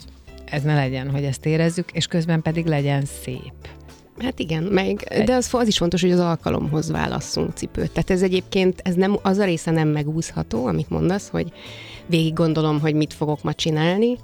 ez 0.50 0.62
ne 0.62 0.74
legyen, 0.74 1.10
hogy 1.10 1.24
ezt 1.24 1.46
érezzük, 1.46 1.92
és 1.92 2.06
közben 2.06 2.42
pedig 2.42 2.66
legyen 2.66 3.04
szép. 3.22 3.52
Hát 4.18 4.38
igen, 4.38 4.62
meg, 4.62 5.22
de 5.24 5.34
az, 5.34 5.48
az 5.52 5.66
is 5.66 5.78
fontos, 5.78 6.00
hogy 6.00 6.10
az 6.10 6.18
alkalomhoz 6.18 6.90
válasszunk 6.90 7.52
cipőt. 7.54 7.90
Tehát 7.90 8.10
ez 8.10 8.22
egyébként, 8.22 8.80
ez 8.84 8.94
nem, 8.94 9.18
az 9.22 9.38
a 9.38 9.44
része 9.44 9.70
nem 9.70 9.88
megúszható, 9.88 10.66
amit 10.66 10.90
mondasz, 10.90 11.28
hogy 11.28 11.52
végig 12.06 12.32
gondolom, 12.32 12.80
hogy 12.80 12.94
mit 12.94 13.12
fogok 13.12 13.42
ma 13.42 13.52
csinálni, 13.52 14.18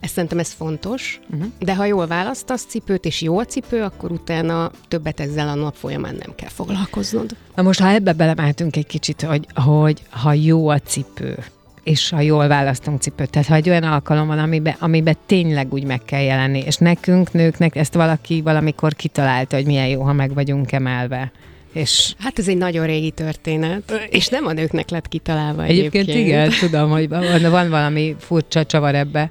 ezt 0.00 0.12
szerintem 0.12 0.38
ez 0.38 0.52
fontos, 0.52 1.20
uh-huh. 1.30 1.46
de 1.58 1.74
ha 1.74 1.84
jól 1.84 2.06
választasz 2.06 2.64
cipőt, 2.64 3.04
és 3.04 3.22
jó 3.22 3.38
a 3.38 3.44
cipő, 3.44 3.82
akkor 3.82 4.12
utána 4.12 4.70
többet 4.88 5.20
ezzel 5.20 5.48
a 5.48 5.54
nap 5.54 5.74
folyamán 5.74 6.14
nem 6.14 6.34
kell 6.34 6.48
foglalkoznod. 6.48 7.36
Na 7.54 7.62
most, 7.62 7.80
ha 7.80 7.88
ebbe 7.88 8.12
belemeltünk 8.12 8.76
egy 8.76 8.86
kicsit, 8.86 9.22
hogy, 9.22 9.46
hogy 9.54 10.02
ha 10.10 10.32
jó 10.32 10.68
a 10.68 10.78
cipő, 10.78 11.44
és 11.86 12.10
ha 12.10 12.20
jól 12.20 12.48
választunk 12.48 13.00
cipőt, 13.00 13.30
tehát 13.30 13.48
ha 13.48 13.54
egy 13.54 13.68
olyan 13.68 13.82
alkalom 13.82 14.26
van, 14.26 14.38
amiben, 14.38 14.74
amiben 14.78 15.16
tényleg 15.26 15.72
úgy 15.72 15.84
meg 15.84 16.00
kell 16.04 16.20
jelenni, 16.20 16.58
és 16.58 16.76
nekünk, 16.76 17.32
nőknek 17.32 17.76
ezt 17.76 17.94
valaki 17.94 18.42
valamikor 18.42 18.94
kitalálta, 18.94 19.56
hogy 19.56 19.66
milyen 19.66 19.86
jó, 19.86 20.02
ha 20.02 20.12
meg 20.12 20.34
vagyunk 20.34 20.72
emelve. 20.72 21.32
És 21.76 22.14
Hát 22.18 22.38
ez 22.38 22.48
egy 22.48 22.56
nagyon 22.56 22.86
régi 22.86 23.10
történet, 23.10 24.08
és 24.10 24.28
nem 24.28 24.46
a 24.46 24.52
nőknek 24.52 24.90
lett 24.90 25.08
kitalálva 25.08 25.62
egyébként, 25.62 26.08
egyébként. 26.08 26.26
igen, 26.26 26.50
tudom, 26.60 26.90
hogy 26.90 27.08
van, 27.08 27.50
van 27.50 27.70
valami 27.70 28.16
furcsa 28.18 28.64
csavar 28.64 28.94
ebbe. 28.94 29.30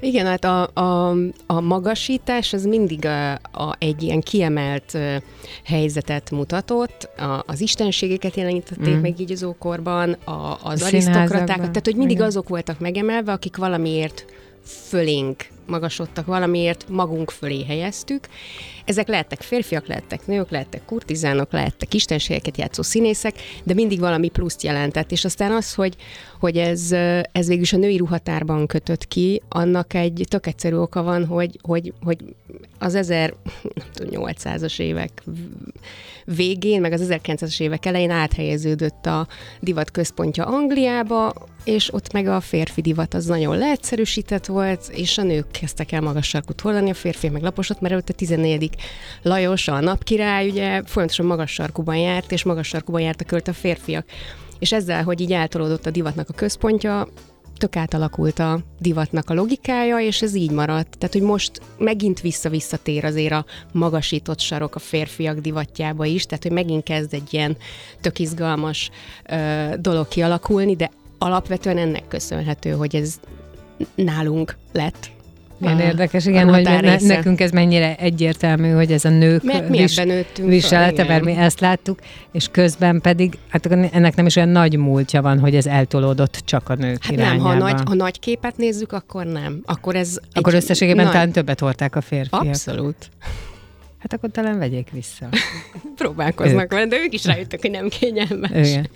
Igen, 0.00 0.26
hát 0.26 0.44
a, 0.44 0.70
a, 0.74 1.16
a 1.46 1.60
magasítás 1.60 2.52
az 2.52 2.64
mindig 2.64 3.04
a, 3.04 3.32
a, 3.32 3.76
egy 3.78 4.02
ilyen 4.02 4.20
kiemelt 4.20 4.98
helyzetet 5.64 6.30
mutatott, 6.30 7.08
a, 7.18 7.42
az 7.46 7.60
istenségeket 7.60 8.36
jelenítették 8.36 8.94
mm. 8.94 9.00
meg 9.00 9.20
így 9.20 9.32
az 9.32 9.42
ókorban, 9.42 10.12
a, 10.12 10.58
az 10.62 10.82
arisztokratákat, 10.82 11.56
tehát 11.56 11.84
hogy 11.84 11.96
mindig 11.96 12.16
Igen. 12.16 12.28
azok 12.28 12.48
voltak 12.48 12.78
megemelve, 12.78 13.32
akik 13.32 13.56
valamiért 13.56 14.24
fölénk 14.88 15.46
magasodtak, 15.66 16.26
valamiért 16.26 16.88
magunk 16.88 17.30
fölé 17.30 17.64
helyeztük. 17.64 18.28
Ezek 18.84 19.08
lehettek 19.08 19.40
férfiak, 19.40 19.86
lehettek 19.86 20.26
nők, 20.26 20.50
lehettek 20.50 20.84
kurtizánok, 20.84 21.52
lehettek 21.52 21.94
istenségeket 21.94 22.56
játszó 22.56 22.82
színészek, 22.82 23.34
de 23.64 23.74
mindig 23.74 23.98
valami 23.98 24.28
pluszt 24.28 24.62
jelentett. 24.62 25.10
És 25.10 25.24
aztán 25.24 25.52
az, 25.52 25.74
hogy, 25.74 25.96
hogy 26.40 26.56
ez, 26.56 26.92
ez 27.32 27.46
végül 27.46 27.62
is 27.62 27.72
a 27.72 27.76
női 27.76 27.96
ruhatárban 27.96 28.66
kötött 28.66 29.08
ki, 29.08 29.42
annak 29.48 29.94
egy 29.94 30.24
tök 30.28 30.46
egyszerű 30.46 30.76
oka 30.76 31.02
van, 31.02 31.26
hogy, 31.26 31.58
hogy, 31.62 31.92
hogy 32.02 32.18
az 32.78 32.98
1800-as 33.00 34.80
évek 34.80 35.22
végén, 36.24 36.80
meg 36.80 36.92
az 36.92 37.06
1900-as 37.10 37.60
évek 37.60 37.86
elején 37.86 38.10
áthelyeződött 38.10 39.06
a 39.06 39.26
divat 39.60 39.90
központja 39.90 40.46
Angliába, 40.46 41.32
és 41.64 41.92
ott 41.92 42.12
meg 42.12 42.26
a 42.26 42.40
férfi 42.40 42.80
divat 42.80 43.14
az 43.14 43.24
nagyon 43.24 43.58
leegyszerűsített 43.58 44.46
volt, 44.46 44.90
és 44.94 45.18
a 45.18 45.22
nők 45.22 45.50
kezdtek 45.58 45.92
el 45.92 46.00
magas 46.00 46.28
sarkút 46.28 46.60
hordani, 46.60 46.90
a 46.90 46.94
férfi 46.94 47.28
meg 47.28 47.42
laposat, 47.42 47.80
mert 47.80 47.92
előtte 47.92 48.12
14. 48.12 48.70
Lajos, 49.22 49.68
a 49.68 49.80
napkirály, 49.80 50.48
ugye 50.48 50.82
folyamatosan 50.84 51.26
magas 51.26 51.52
sarkúban 51.52 51.96
járt, 51.96 52.32
és 52.32 52.44
magas 52.44 52.68
sarkúban 52.68 53.00
jártak 53.00 53.26
költ 53.26 53.48
a 53.48 53.52
férfiak. 53.52 54.06
És 54.58 54.72
ezzel, 54.72 55.02
hogy 55.02 55.20
így 55.20 55.32
eltolódott 55.32 55.86
a 55.86 55.90
divatnak 55.90 56.28
a 56.28 56.32
központja, 56.32 57.08
tök 57.56 57.76
átalakult 57.76 58.38
a 58.38 58.60
divatnak 58.78 59.30
a 59.30 59.34
logikája, 59.34 59.98
és 59.98 60.22
ez 60.22 60.34
így 60.34 60.50
maradt. 60.50 60.98
Tehát, 60.98 61.14
hogy 61.14 61.22
most 61.22 61.60
megint 61.78 62.20
vissza-visszatér 62.20 63.04
azért 63.04 63.32
a 63.32 63.44
magasított 63.72 64.40
sarok 64.40 64.74
a 64.74 64.78
férfiak 64.78 65.38
divatjába 65.38 66.04
is, 66.04 66.26
tehát, 66.26 66.42
hogy 66.42 66.52
megint 66.52 66.82
kezd 66.82 67.14
egy 67.14 67.34
ilyen 67.34 67.56
tök 68.00 68.18
izgalmas 68.18 68.90
ö, 69.30 69.68
dolog 69.78 70.08
kialakulni, 70.08 70.76
de 70.76 70.90
alapvetően 71.18 71.78
ennek 71.78 72.08
köszönhető, 72.08 72.70
hogy 72.70 72.96
ez 72.96 73.20
nálunk 73.94 74.56
lett. 74.72 75.14
Milyen 75.58 75.76
a- 75.78 75.82
érdekes, 75.82 76.26
a 76.26 76.30
igen, 76.30 76.48
hogy 76.54 76.62
ne, 76.62 76.96
nekünk 77.00 77.40
ez 77.40 77.50
mennyire 77.50 77.96
egyértelmű, 77.96 78.70
hogy 78.70 78.92
ez 78.92 79.04
a 79.04 79.08
nők 79.08 79.42
Mert 79.42 79.68
mi 79.68 79.78
vis, 79.78 80.00
viselete, 80.42 81.04
mert 81.04 81.24
mi 81.24 81.32
ezt 81.32 81.60
láttuk, 81.60 81.98
és 82.32 82.48
közben 82.50 83.00
pedig, 83.00 83.38
hát 83.48 83.66
ennek 83.66 84.14
nem 84.14 84.26
is 84.26 84.36
olyan 84.36 84.48
nagy 84.48 84.76
múltja 84.76 85.22
van, 85.22 85.38
hogy 85.38 85.54
ez 85.54 85.66
eltolódott 85.66 86.42
csak 86.44 86.68
a 86.68 86.74
nők 86.74 87.02
Hát 87.04 87.16
nem, 87.16 87.24
irányába. 87.26 87.42
ha 87.42 87.48
a, 87.54 87.54
nagy, 87.58 87.80
ha 87.86 87.94
nagy 87.94 88.18
képet 88.18 88.56
nézzük, 88.56 88.92
akkor 88.92 89.24
nem. 89.26 89.60
Akkor 89.64 89.94
ez 89.96 90.18
Akkor 90.32 90.54
összességében 90.54 91.04
nagy- 91.04 91.12
talán 91.12 91.32
többet 91.32 91.60
hordták 91.60 91.96
a 91.96 92.00
férfiak. 92.00 92.42
Abszolút. 92.44 93.10
Hát 93.98 94.12
akkor 94.12 94.30
talán 94.30 94.58
vegyék 94.58 94.88
vissza. 94.92 95.28
Próbálkoznak 95.96 96.72
vele, 96.72 96.86
de 96.86 96.96
ők 96.96 97.12
is 97.14 97.24
rájöttek, 97.24 97.60
hogy 97.60 97.70
nem 97.70 97.88
kényelmes. 97.88 98.68
Igen. 98.68 98.88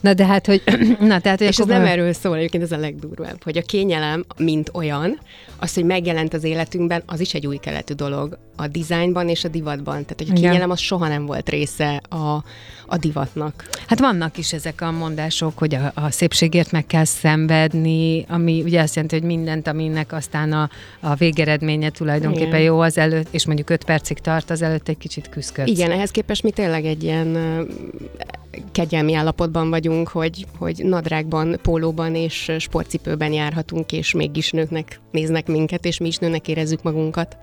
Na 0.00 0.14
de 0.14 0.26
hát, 0.26 0.46
hogy... 0.46 0.62
Na, 1.00 1.20
tehát, 1.20 1.38
hogy 1.38 1.46
És 1.48 1.58
ez 1.58 1.66
nem 1.66 1.80
val- 1.80 1.90
erről 1.90 2.12
szól, 2.12 2.36
egyébként 2.36 2.62
ez 2.62 2.72
a 2.72 2.76
legdurvább, 2.76 3.42
hogy 3.44 3.56
a 3.56 3.62
kényelem, 3.62 4.24
mint 4.36 4.70
olyan, 4.74 5.18
az, 5.62 5.74
hogy 5.74 5.84
megjelent 5.84 6.34
az 6.34 6.44
életünkben, 6.44 7.02
az 7.06 7.20
is 7.20 7.34
egy 7.34 7.46
új 7.46 7.56
keletű 7.56 7.94
dolog 7.94 8.38
a 8.56 8.66
dizájnban 8.66 9.28
és 9.28 9.44
a 9.44 9.48
divatban. 9.48 10.04
Tehát, 10.04 10.14
hogy 10.16 10.30
a 10.30 10.32
kényelem 10.32 10.70
az 10.70 10.78
soha 10.78 11.08
nem 11.08 11.26
volt 11.26 11.48
része 11.48 12.00
a, 12.08 12.44
a 12.86 12.96
divatnak. 13.00 13.68
Hát 13.86 13.98
vannak 13.98 14.38
is 14.38 14.52
ezek 14.52 14.80
a 14.80 14.90
mondások, 14.90 15.58
hogy 15.58 15.74
a, 15.74 15.92
a 15.94 16.10
szépségért 16.10 16.70
meg 16.70 16.86
kell 16.86 17.04
szenvedni, 17.04 18.24
ami 18.28 18.62
ugye 18.62 18.80
azt 18.80 18.94
jelenti, 18.94 19.18
hogy 19.18 19.26
mindent, 19.26 19.66
aminek 19.66 20.12
aztán 20.12 20.52
a, 20.52 20.70
a 21.00 21.14
végeredménye 21.14 21.90
tulajdonképpen 21.90 22.48
Igen. 22.48 22.60
jó 22.60 22.80
az 22.80 22.98
előtt, 22.98 23.28
és 23.30 23.46
mondjuk 23.46 23.70
5 23.70 23.84
percig 23.84 24.18
tart, 24.18 24.50
az 24.50 24.62
előtt 24.62 24.88
egy 24.88 24.98
kicsit 24.98 25.28
küzdködsz. 25.28 25.70
Igen, 25.70 25.90
ehhez 25.90 26.10
képest 26.10 26.42
mi 26.42 26.50
tényleg 26.50 26.84
egy 26.84 27.02
ilyen 27.02 27.36
kegyelmi 28.72 29.14
állapotban 29.14 29.70
vagyunk, 29.70 30.08
hogy, 30.08 30.46
hogy 30.58 30.84
nadrágban, 30.84 31.58
pólóban 31.62 32.14
és 32.14 32.52
sportcipőben 32.58 33.32
járhatunk, 33.32 33.92
és 33.92 34.12
mégis 34.12 34.50
nőknek 34.50 35.00
néznek 35.10 35.46
minket, 35.46 35.84
és 35.84 35.98
mi 35.98 36.06
is 36.06 36.16
nőnek 36.16 36.48
érezzük 36.48 36.82
magunkat. 36.82 37.36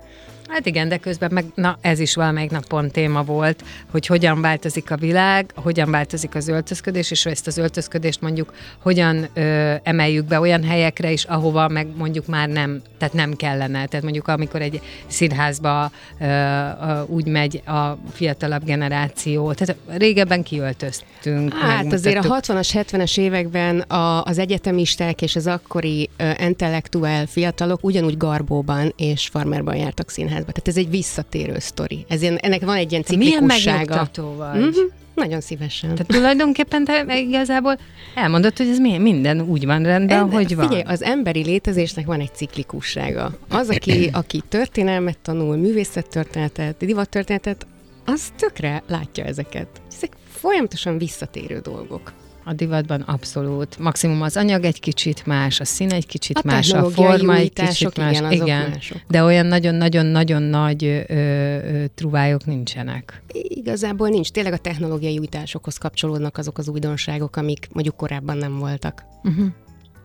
Hát 0.50 0.66
igen, 0.66 0.88
de 0.88 0.96
közben 0.96 1.30
meg, 1.32 1.44
na 1.54 1.78
ez 1.80 1.98
is 1.98 2.14
valamelyik 2.14 2.50
nap 2.50 2.66
pont 2.66 2.92
téma 2.92 3.22
volt, 3.22 3.64
hogy 3.90 4.06
hogyan 4.06 4.40
változik 4.40 4.90
a 4.90 4.96
világ, 4.96 5.50
hogyan 5.54 5.90
változik 5.90 6.34
az 6.34 6.48
öltözködés, 6.48 7.10
és 7.10 7.26
ezt 7.26 7.46
az 7.46 7.58
öltözködést 7.58 8.20
mondjuk 8.20 8.54
hogyan 8.78 9.28
ö, 9.34 9.74
emeljük 9.82 10.24
be 10.24 10.40
olyan 10.40 10.64
helyekre 10.64 11.10
is, 11.12 11.24
ahova 11.24 11.68
meg 11.68 11.86
mondjuk 11.96 12.26
már 12.26 12.48
nem, 12.48 12.82
tehát 12.98 13.14
nem 13.14 13.36
kellene. 13.36 13.86
Tehát 13.86 14.02
mondjuk 14.02 14.28
amikor 14.28 14.62
egy 14.62 14.80
színházba 15.06 15.90
ö, 16.20 16.24
ö, 16.24 17.02
úgy 17.06 17.26
megy 17.26 17.62
a 17.66 17.98
fiatalabb 18.12 18.64
generáció, 18.64 19.52
tehát 19.52 19.76
régebben 19.86 20.42
kiöltöztünk. 20.42 21.54
Hát 21.54 21.92
azért 21.92 22.16
a 22.16 22.20
megmutattuk. 22.20 22.56
60-as, 22.56 22.84
70-es 22.90 23.18
években 23.18 23.80
a, 23.80 24.22
az 24.22 24.38
egyetemisták 24.38 25.22
és 25.22 25.36
az 25.36 25.46
akkori 25.46 26.08
ö, 26.16 26.30
intellektuál 26.40 27.26
fiatalok 27.26 27.84
ugyanúgy 27.84 28.16
garbóban 28.16 28.92
és 28.96 29.28
farmerban 29.28 29.76
jártak 29.76 30.10
színházba. 30.10 30.38
Tehát 30.44 30.68
ez 30.68 30.76
egy 30.76 30.90
visszatérő 30.90 31.58
sztori. 31.58 32.04
Ez 32.08 32.22
ilyen, 32.22 32.36
ennek 32.36 32.60
van 32.64 32.76
egy 32.76 32.90
ilyen 32.90 33.04
Milyen 33.08 33.22
ciklikussága. 33.22 33.76
megnyugtató 33.78 34.34
vagy. 34.34 34.60
Mhm, 34.60 34.78
nagyon 35.14 35.40
szívesen. 35.40 35.90
Tehát 35.90 36.06
tulajdonképpen 36.06 36.84
te 36.84 37.18
igazából 37.18 37.78
elmondod, 38.14 38.56
hogy 38.56 38.68
ez 38.68 38.78
milyen, 38.78 39.00
minden 39.00 39.40
úgy 39.40 39.66
van 39.66 39.82
rendben, 39.82 40.18
En- 40.18 40.30
hogy 40.32 40.56
van. 40.56 40.66
Figyelj, 40.66 40.84
az 40.86 41.02
emberi 41.02 41.42
létezésnek 41.42 42.06
van 42.06 42.20
egy 42.20 42.34
ciklikussága. 42.34 43.32
Az, 43.48 43.68
aki, 43.68 44.08
aki 44.12 44.42
történelmet 44.48 45.18
tanul, 45.18 45.56
művészettörténetet, 45.56 46.76
divattörténetet, 46.76 47.66
az 48.04 48.32
tökre 48.38 48.82
látja 48.88 49.24
ezeket. 49.24 49.66
Ezek 49.96 50.12
folyamatosan 50.30 50.98
visszatérő 50.98 51.58
dolgok. 51.58 52.12
A 52.50 52.52
divatban 52.52 53.00
abszolút. 53.00 53.78
Maximum 53.78 54.22
az 54.22 54.36
anyag 54.36 54.64
egy 54.64 54.80
kicsit 54.80 55.26
más, 55.26 55.60
a 55.60 55.64
szín 55.64 55.92
egy 55.92 56.06
kicsit 56.06 56.38
A 56.38 56.40
más, 56.44 56.72
a 56.72 56.90
forma 56.90 57.34
egy 57.34 57.52
kicsit 57.52 57.96
más. 57.96 58.16
igen, 58.16 58.32
azok 58.32 58.48
mások. 58.72 58.98
De 59.08 59.22
olyan 59.22 59.46
nagyon-nagyon-nagyon 59.46 60.42
nagy 60.42 60.84
ö, 60.84 61.02
ö, 61.08 61.84
truvályok 61.94 62.44
nincsenek. 62.46 63.22
Igazából 63.32 64.08
nincs. 64.08 64.30
Tényleg 64.30 64.52
a 64.52 64.56
technológiai 64.56 65.18
újításokhoz 65.18 65.76
kapcsolódnak 65.76 66.38
azok 66.38 66.58
az 66.58 66.68
újdonságok, 66.68 67.36
amik 67.36 67.68
mondjuk 67.72 67.96
korábban 67.96 68.36
nem 68.36 68.58
voltak. 68.58 69.04
Uh-huh. 69.22 69.46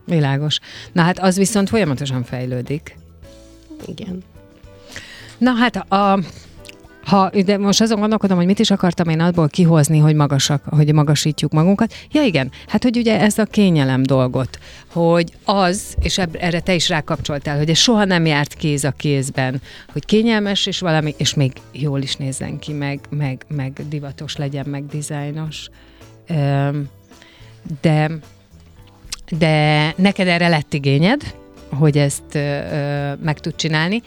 Világos. 0.04 0.58
Na 0.92 1.02
hát 1.02 1.18
az 1.18 1.36
viszont 1.36 1.68
folyamatosan 1.68 2.22
fejlődik. 2.22 2.96
Igen. 3.86 4.22
Na 5.38 5.52
hát 5.52 5.76
a, 5.76 6.20
ha, 7.06 7.30
de 7.44 7.58
most 7.58 7.80
azon 7.80 8.00
gondolkodom, 8.00 8.36
hogy 8.36 8.46
mit 8.46 8.58
is 8.58 8.70
akartam 8.70 9.08
én 9.08 9.20
abból 9.20 9.48
kihozni, 9.48 9.98
hogy 9.98 10.14
magasak, 10.14 10.62
hogy 10.64 10.92
magasítjuk 10.92 11.52
magunkat. 11.52 11.94
Ja 12.12 12.22
igen, 12.22 12.50
hát 12.66 12.82
hogy 12.82 12.96
ugye 12.96 13.20
ez 13.20 13.38
a 13.38 13.44
kényelem 13.44 14.02
dolgot, 14.02 14.58
hogy 14.92 15.32
az, 15.44 15.96
és 16.00 16.18
erre 16.18 16.60
te 16.60 16.74
is 16.74 16.88
rákapcsoltál, 16.88 17.56
hogy 17.56 17.70
ez 17.70 17.78
soha 17.78 18.04
nem 18.04 18.26
járt 18.26 18.54
kéz 18.54 18.84
a 18.84 18.90
kézben, 18.90 19.60
hogy 19.92 20.04
kényelmes 20.04 20.66
és 20.66 20.80
valami, 20.80 21.14
és 21.16 21.34
még 21.34 21.52
jól 21.72 22.00
is 22.00 22.16
nézzen 22.16 22.58
ki, 22.58 22.72
meg, 22.72 23.00
meg, 23.08 23.44
meg 23.48 23.80
divatos 23.88 24.36
legyen, 24.36 24.66
meg 24.68 24.86
dizájnos. 24.86 25.68
De, 27.80 28.10
de 29.38 29.92
neked 29.96 30.26
erre 30.26 30.48
lett 30.48 30.74
igényed, 30.74 31.34
hogy 31.68 31.98
ezt 31.98 32.38
meg 33.22 33.38
tud 33.40 33.54
csinálni. 33.56 34.02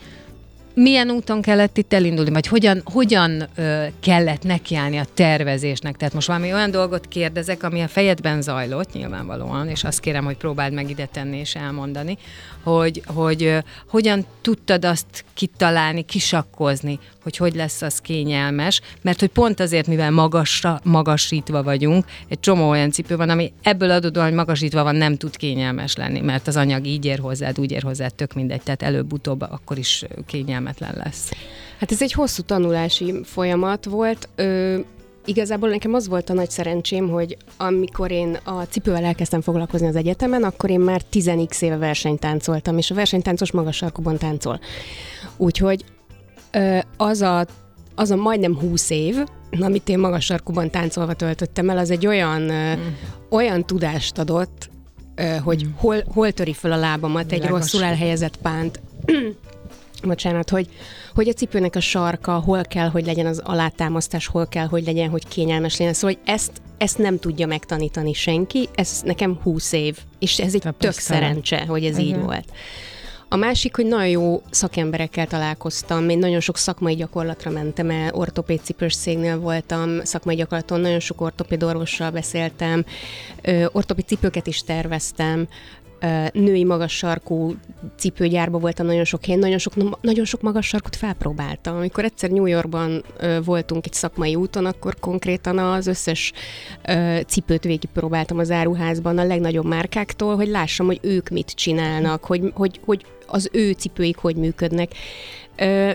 Milyen 0.74 1.10
úton 1.10 1.42
kellett 1.42 1.76
itt 1.76 1.92
elindulni, 1.92 2.30
vagy 2.30 2.46
hogyan, 2.46 2.82
hogyan 2.84 3.48
ö, 3.54 3.84
kellett 4.00 4.42
nekiállni 4.42 4.98
a 4.98 5.04
tervezésnek? 5.14 5.96
Tehát 5.96 6.14
most 6.14 6.26
valami 6.26 6.52
olyan 6.52 6.70
dolgot 6.70 7.08
kérdezek, 7.08 7.62
ami 7.62 7.80
a 7.80 7.88
fejedben 7.88 8.42
zajlott 8.42 8.92
nyilvánvalóan, 8.92 9.68
és 9.68 9.84
azt 9.84 10.00
kérem, 10.00 10.24
hogy 10.24 10.36
próbáld 10.36 10.72
meg 10.72 10.90
ide 10.90 11.06
tenni 11.06 11.38
és 11.38 11.54
elmondani, 11.54 12.18
hogy, 12.62 13.02
hogy 13.06 13.56
hogyan 13.88 14.26
tudtad 14.40 14.84
azt 14.84 15.24
kitalálni, 15.34 16.04
kisakkozni, 16.04 16.98
hogy 17.22 17.36
hogy 17.36 17.54
lesz 17.54 17.82
az 17.82 17.98
kényelmes, 17.98 18.80
mert 19.02 19.20
hogy 19.20 19.28
pont 19.28 19.60
azért, 19.60 19.86
mivel 19.86 20.10
magasra, 20.10 20.80
magasítva 20.84 21.62
vagyunk, 21.62 22.04
egy 22.28 22.40
csomó 22.40 22.68
olyan 22.68 22.90
cipő 22.90 23.16
van, 23.16 23.28
ami 23.28 23.52
ebből 23.62 23.90
adódóan, 23.90 24.26
hogy 24.26 24.34
magasítva 24.34 24.82
van, 24.82 24.96
nem 24.96 25.16
tud 25.16 25.36
kényelmes 25.36 25.96
lenni, 25.96 26.20
mert 26.20 26.46
az 26.46 26.56
anyag 26.56 26.86
így 26.86 27.04
ér 27.04 27.18
hozzád, 27.18 27.60
úgy 27.60 27.72
ér 27.72 27.82
hozzád, 27.82 28.14
tök 28.14 28.32
mindegy, 28.32 28.62
tehát 28.62 28.82
előbb-utóbb 28.82 29.40
akkor 29.40 29.78
is 29.78 30.04
kényelmetlen 30.26 30.94
lesz. 31.04 31.32
Hát 31.78 31.92
ez 31.92 32.02
egy 32.02 32.12
hosszú 32.12 32.42
tanulási 32.42 33.14
folyamat 33.24 33.84
volt. 33.84 34.28
Ö, 34.34 34.78
igazából 35.24 35.68
nekem 35.68 35.94
az 35.94 36.08
volt 36.08 36.30
a 36.30 36.32
nagy 36.32 36.50
szerencsém, 36.50 37.08
hogy 37.08 37.36
amikor 37.56 38.10
én 38.10 38.38
a 38.44 38.62
cipővel 38.62 39.04
elkezdtem 39.04 39.40
foglalkozni 39.40 39.86
az 39.86 39.96
egyetemen, 39.96 40.42
akkor 40.42 40.70
én 40.70 40.80
már 40.80 41.02
10x 41.12 41.62
éve 41.62 41.76
versenytáncoltam, 41.76 42.78
és 42.78 42.90
a 42.90 42.94
versenytáncos 42.94 43.52
magas 43.52 43.76
sarkúban 43.76 44.16
táncol. 44.16 44.60
Úgyhogy 45.36 45.84
az 46.96 47.20
a 47.20 47.46
az 47.94 48.10
a 48.10 48.16
majdnem 48.16 48.58
20 48.58 48.90
év, 48.90 49.16
amit 49.60 49.88
én 49.88 49.98
magas 49.98 50.24
sarkúban 50.24 50.70
táncolva 50.70 51.14
töltöttem 51.14 51.70
el, 51.70 51.78
az 51.78 51.90
egy 51.90 52.06
olyan, 52.06 52.42
mm. 52.42 52.80
olyan 53.30 53.66
tudást 53.66 54.18
adott, 54.18 54.70
hogy 55.42 55.66
mm. 55.66 55.70
hol, 55.76 55.96
hol 56.14 56.32
töri 56.32 56.52
fel 56.52 56.72
a 56.72 56.76
lábamat 56.76 57.30
Világos. 57.30 57.46
egy 57.46 57.52
rosszul 57.52 57.82
elhelyezett 57.82 58.36
pánt. 58.36 58.80
Bocsánat, 60.02 60.50
hogy, 60.50 60.68
hogy 61.14 61.28
a 61.28 61.32
cipőnek 61.32 61.76
a 61.76 61.80
sarka, 61.80 62.32
hol 62.32 62.62
kell, 62.62 62.88
hogy 62.88 63.06
legyen 63.06 63.26
az 63.26 63.38
alátámasztás, 63.44 64.26
hol 64.26 64.46
kell, 64.46 64.66
hogy 64.66 64.84
legyen, 64.84 65.08
hogy 65.08 65.28
kényelmes 65.28 65.76
legyen. 65.76 65.94
Szóval 65.94 66.16
hogy 66.16 66.34
ezt, 66.34 66.52
ezt 66.78 66.98
nem 66.98 67.18
tudja 67.18 67.46
megtanítani 67.46 68.12
senki, 68.12 68.68
ez 68.74 69.00
nekem 69.04 69.38
20 69.42 69.72
év, 69.72 69.98
és 70.18 70.38
ez 70.38 70.54
egy 70.54 70.74
tök 70.78 70.92
szerencse, 70.92 71.64
hogy 71.66 71.84
ez 71.84 71.96
uh-huh. 71.96 72.06
így 72.06 72.20
volt. 72.20 72.52
A 73.32 73.36
másik, 73.36 73.76
hogy 73.76 73.86
nagyon 73.86 74.08
jó 74.08 74.42
szakemberekkel 74.50 75.26
találkoztam, 75.26 76.08
én 76.08 76.18
nagyon 76.18 76.40
sok 76.40 76.56
szakmai 76.56 76.94
gyakorlatra 76.94 77.50
mentem 77.50 77.90
el, 77.90 78.14
ortopéd 78.14 78.60
cipős 78.62 78.96
cégnél 78.96 79.38
voltam, 79.38 80.04
szakmai 80.04 80.34
gyakorlaton 80.34 80.80
nagyon 80.80 81.00
sok 81.00 81.20
ortopéd 81.20 81.62
orvossal 81.62 82.10
beszéltem, 82.10 82.84
ortopéd 83.72 84.06
cipőket 84.06 84.46
is 84.46 84.62
terveztem, 84.62 85.48
női 86.32 86.64
magas 86.64 86.96
sarkú 86.96 87.54
cipőgyárba 87.96 88.58
voltam 88.58 88.86
nagyon 88.86 89.04
sok 89.04 89.24
helyen, 89.24 89.40
nagyon 89.40 89.58
sok, 89.58 90.00
nagyon 90.00 90.24
sok 90.24 90.42
magas 90.42 90.66
sarkút 90.66 90.96
felpróbáltam. 90.96 91.76
Amikor 91.76 92.04
egyszer 92.04 92.30
New 92.30 92.46
Yorkban 92.46 93.04
voltunk 93.44 93.86
egy 93.86 93.92
szakmai 93.92 94.34
úton, 94.34 94.66
akkor 94.66 94.96
konkrétan 95.00 95.58
az 95.58 95.86
összes 95.86 96.32
cipőt 97.26 97.64
végigpróbáltam 97.64 98.38
az 98.38 98.50
áruházban 98.50 99.18
a 99.18 99.24
legnagyobb 99.24 99.66
márkáktól, 99.66 100.36
hogy 100.36 100.48
lássam, 100.48 100.86
hogy 100.86 100.98
ők 101.02 101.28
mit 101.28 101.50
csinálnak, 101.50 102.24
hogy, 102.24 102.52
hogy, 102.54 102.80
hogy 102.84 103.04
az 103.26 103.48
ő 103.52 103.72
cipőik 103.72 104.16
hogy 104.16 104.36
működnek. 104.36 104.90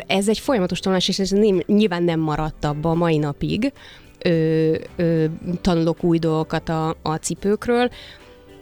Ez 0.08 0.28
egy 0.28 0.40
folyamatos 0.40 0.80
tanulás, 0.80 1.08
és 1.08 1.20
ez 1.20 1.30
nyilván 1.66 2.04
nem 2.04 2.20
maradt 2.20 2.66
abba 2.66 2.90
a 2.90 2.94
mai 2.94 3.18
napig. 3.18 3.74
Ö, 4.20 4.76
ö, 4.96 5.26
tanulok 5.62 6.04
új 6.04 6.18
dolgokat 6.18 6.70
a, 6.70 6.96
a 7.02 7.16
cipőkről, 7.16 7.90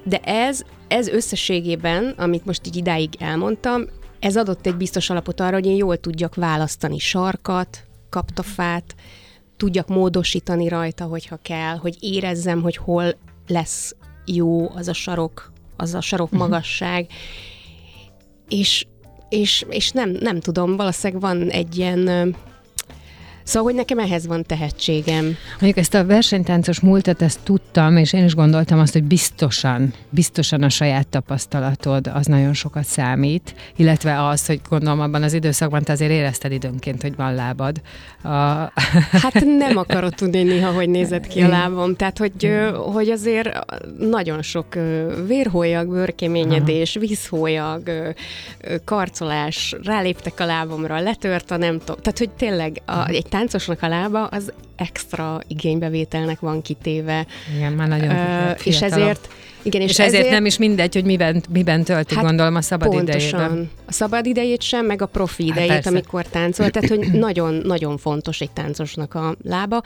de 0.04 0.18
ez, 0.18 0.64
ez 0.94 1.08
összességében, 1.08 2.14
amit 2.18 2.46
most 2.46 2.68
így 2.68 2.76
idáig 2.76 3.16
elmondtam, 3.20 3.86
ez 4.20 4.38
adott 4.38 4.66
egy 4.66 4.76
biztos 4.76 5.10
alapot 5.10 5.40
arra, 5.40 5.54
hogy 5.54 5.66
én 5.66 5.76
jól 5.76 5.98
tudjak 5.98 6.36
választani 6.36 7.00
sarkat, 7.00 7.84
kaptafát, 8.10 8.96
tudjak 9.58 9.88
módosítani 9.88 10.68
rajta, 10.68 11.06
hogyha 11.06 11.40
kell, 11.42 11.76
hogy 11.76 11.96
érezzem, 12.00 12.62
hogy 12.62 12.76
hol 12.76 13.16
lesz 13.48 13.96
jó 14.26 14.70
az 14.70 14.88
a 14.88 14.94
sarok, 14.94 15.52
az 15.78 15.94
a 15.94 16.02
sarok 16.02 16.30
mhm. 16.30 16.40
magasság, 16.40 17.08
és, 18.50 18.86
és, 19.30 19.66
és 19.70 19.92
nem, 19.92 20.10
nem 20.10 20.40
tudom, 20.40 20.76
valószínűleg 20.76 21.22
van 21.22 21.50
egy 21.50 21.78
ilyen 21.78 22.36
Szóval, 23.44 23.64
hogy 23.64 23.76
nekem 23.76 24.00
ehhez 24.00 24.28
van 24.28 24.44
tehetségem. 24.44 25.36
Mondjuk 25.52 25.78
ezt 25.78 25.94
a 25.94 26.06
versenytáncos 26.06 26.80
múltat, 26.80 27.22
ezt 27.22 27.40
tudtam, 27.44 27.98
és 27.98 28.14
én 28.14 28.24
is 28.24 28.36
gondoltam 28.36 28.80
azt, 28.80 28.94
hogy 28.94 29.04
biztosan, 29.04 29.94
biztosan 30.10 30.64
a 30.64 30.70
saját 30.70 31.08
tapasztalatod 31.08 32.08
az 32.14 32.26
nagyon 32.26 32.54
sokat 32.54 32.86
számít, 32.86 33.56
illetve 33.76 34.28
az, 34.28 34.46
hogy 34.46 34.62
gondolom 34.70 35.00
abban 35.00 35.24
az 35.24 35.34
időszakban 35.34 35.84
te 35.84 35.92
azért 35.92 36.12
érezted 36.12 36.52
időnként, 36.52 37.02
hogy 37.02 37.16
van 37.16 37.36
lábad. 37.36 37.82
A... 38.24 38.30
Hát 39.12 39.44
nem 39.58 39.78
akarod 39.78 40.16
tudni 40.16 40.44
néha, 40.44 40.72
hogy 40.72 40.90
nézett 40.90 41.28
ki 41.28 41.42
a 41.42 41.48
lábam. 41.48 41.96
Tehát, 41.96 42.18
hogy, 42.18 42.50
hogy 42.94 43.10
azért 43.10 43.50
nagyon 44.00 44.42
sok 44.42 44.66
vérhólyag, 45.28 45.88
bőrkéményedés, 45.88 46.98
vízhólyag, 47.00 48.14
karcolás, 48.86 49.76
ráléptek 49.84 50.40
a 50.40 50.46
lábamra, 50.46 51.00
letört 51.00 51.52
a 51.52 51.58
nem 51.58 51.80
tudom. 51.80 52.02
Tehát, 52.02 52.18
hogy 52.18 52.30
tényleg 52.30 52.82
a, 52.86 53.08
egy 53.08 53.26
táncosnak 53.34 53.82
a 53.82 53.88
lába 53.88 54.26
az 54.26 54.54
extra 54.76 55.40
igénybevételnek 55.48 56.40
van 56.40 56.62
kitéve. 56.62 57.26
Igen, 57.56 57.74
már 57.74 57.88
nagyon 57.88 58.10
uh, 58.10 58.68
És 58.68 58.82
ezért 58.82 59.30
igen, 59.62 59.82
és, 59.82 59.90
és 59.90 60.00
ezért, 60.00 60.14
ezért 60.14 60.34
nem 60.34 60.46
is 60.46 60.58
mindegy, 60.58 60.94
hogy 60.94 61.04
miben, 61.04 61.44
miben 61.50 61.84
tölti, 61.84 62.16
hát 62.16 62.24
gondolom, 62.24 62.56
a 62.56 62.62
szabad 62.62 62.90
pontosan. 62.90 63.40
idejében. 63.40 63.70
A 63.86 63.92
szabad 63.92 64.26
idejét 64.26 64.62
sem, 64.62 64.86
meg 64.86 65.02
a 65.02 65.06
profi 65.06 65.48
hát 65.48 65.52
idejét, 65.52 65.72
persze. 65.72 65.90
amikor 65.90 66.26
táncol. 66.28 66.70
Tehát, 66.70 66.90
hogy 66.90 67.12
nagyon-nagyon 67.28 67.98
fontos 67.98 68.42
egy 68.42 68.52
táncosnak 68.52 69.14
a 69.14 69.36
lába. 69.44 69.82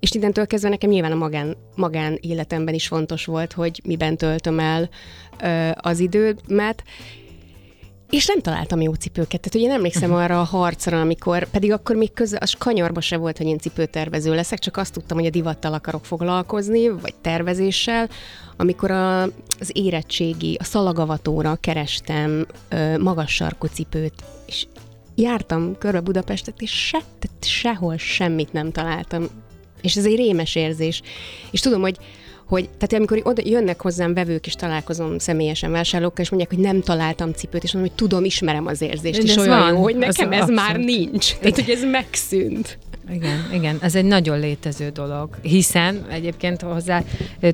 És 0.00 0.10
innentől 0.10 0.46
kezdve 0.46 0.68
nekem 0.68 0.90
nyilván 0.90 1.12
a 1.12 1.16
magán, 1.16 1.56
magán 1.74 2.18
életemben 2.20 2.74
is 2.74 2.86
fontos 2.86 3.24
volt, 3.24 3.52
hogy 3.52 3.80
miben 3.84 4.16
töltöm 4.16 4.58
el 4.58 4.88
ö, 5.42 5.70
az 5.74 5.98
időmet. 5.98 6.82
És 8.10 8.26
nem 8.26 8.40
találtam 8.40 8.80
jó 8.80 8.94
cipőket. 8.94 9.40
Tehát 9.40 9.54
ugye 9.66 9.74
emlékszem 9.74 10.10
uh-huh. 10.10 10.24
arra 10.24 10.40
a 10.40 10.44
harcra, 10.44 11.00
amikor, 11.00 11.50
pedig 11.50 11.72
akkor 11.72 11.96
még 11.96 12.12
közel, 12.12 12.38
az 12.42 12.54
kanyarba 12.58 13.00
se 13.00 13.16
volt, 13.16 13.36
hogy 13.36 13.46
én 13.46 13.58
cipőtervező 13.58 14.34
leszek, 14.34 14.58
csak 14.58 14.76
azt 14.76 14.92
tudtam, 14.92 15.18
hogy 15.18 15.26
a 15.26 15.30
divattal 15.30 15.72
akarok 15.72 16.04
foglalkozni, 16.04 16.88
vagy 16.88 17.14
tervezéssel, 17.20 18.08
amikor 18.56 18.90
a, 18.90 19.22
az 19.60 19.70
érettségi, 19.72 20.56
a 20.60 20.64
szalagavatóra 20.64 21.56
kerestem 21.60 22.46
ö, 22.68 22.98
magas 22.98 23.34
sarkú 23.34 23.66
cipőt, 23.66 24.24
és 24.46 24.66
jártam 25.14 25.78
körbe 25.78 26.00
Budapestet, 26.00 26.60
és 26.60 26.70
se, 26.70 26.98
tehát 27.18 27.44
sehol 27.44 27.96
semmit 27.96 28.52
nem 28.52 28.72
találtam. 28.72 29.26
És 29.80 29.96
ez 29.96 30.04
egy 30.04 30.16
rémes 30.16 30.54
érzés. 30.54 31.02
És 31.50 31.60
tudom, 31.60 31.80
hogy 31.80 31.96
hogy 32.48 32.68
tehát 32.78 32.92
amikor 32.92 33.20
oda 33.22 33.42
jönnek 33.44 33.80
hozzám 33.80 34.14
vevők, 34.14 34.46
és 34.46 34.54
találkozom 34.54 35.18
személyesen 35.18 35.70
vásárlókkal, 35.70 36.24
és 36.24 36.30
mondják, 36.30 36.52
hogy 36.54 36.62
nem 36.64 36.80
találtam 36.80 37.32
cipőt, 37.32 37.62
és 37.62 37.72
mondom, 37.72 37.90
hogy 37.90 38.06
tudom, 38.06 38.24
ismerem 38.24 38.66
az 38.66 38.80
érzést, 38.80 39.22
és 39.22 39.36
olyan 39.36 39.58
van, 39.58 39.72
jó, 39.72 39.82
hogy 39.82 39.96
nekem 39.96 40.32
ez 40.32 40.40
abszolút. 40.40 40.60
már 40.60 40.76
nincs. 40.76 41.36
Tehát, 41.36 41.54
hogy 41.60 41.70
ez 41.70 41.84
megszűnt. 41.84 42.78
Igen, 43.12 43.48
igen, 43.52 43.78
ez 43.82 43.94
egy 43.94 44.04
nagyon 44.04 44.38
létező 44.38 44.88
dolog, 44.88 45.28
hiszen 45.42 46.06
egyébként 46.10 46.62
hozzá 46.62 47.02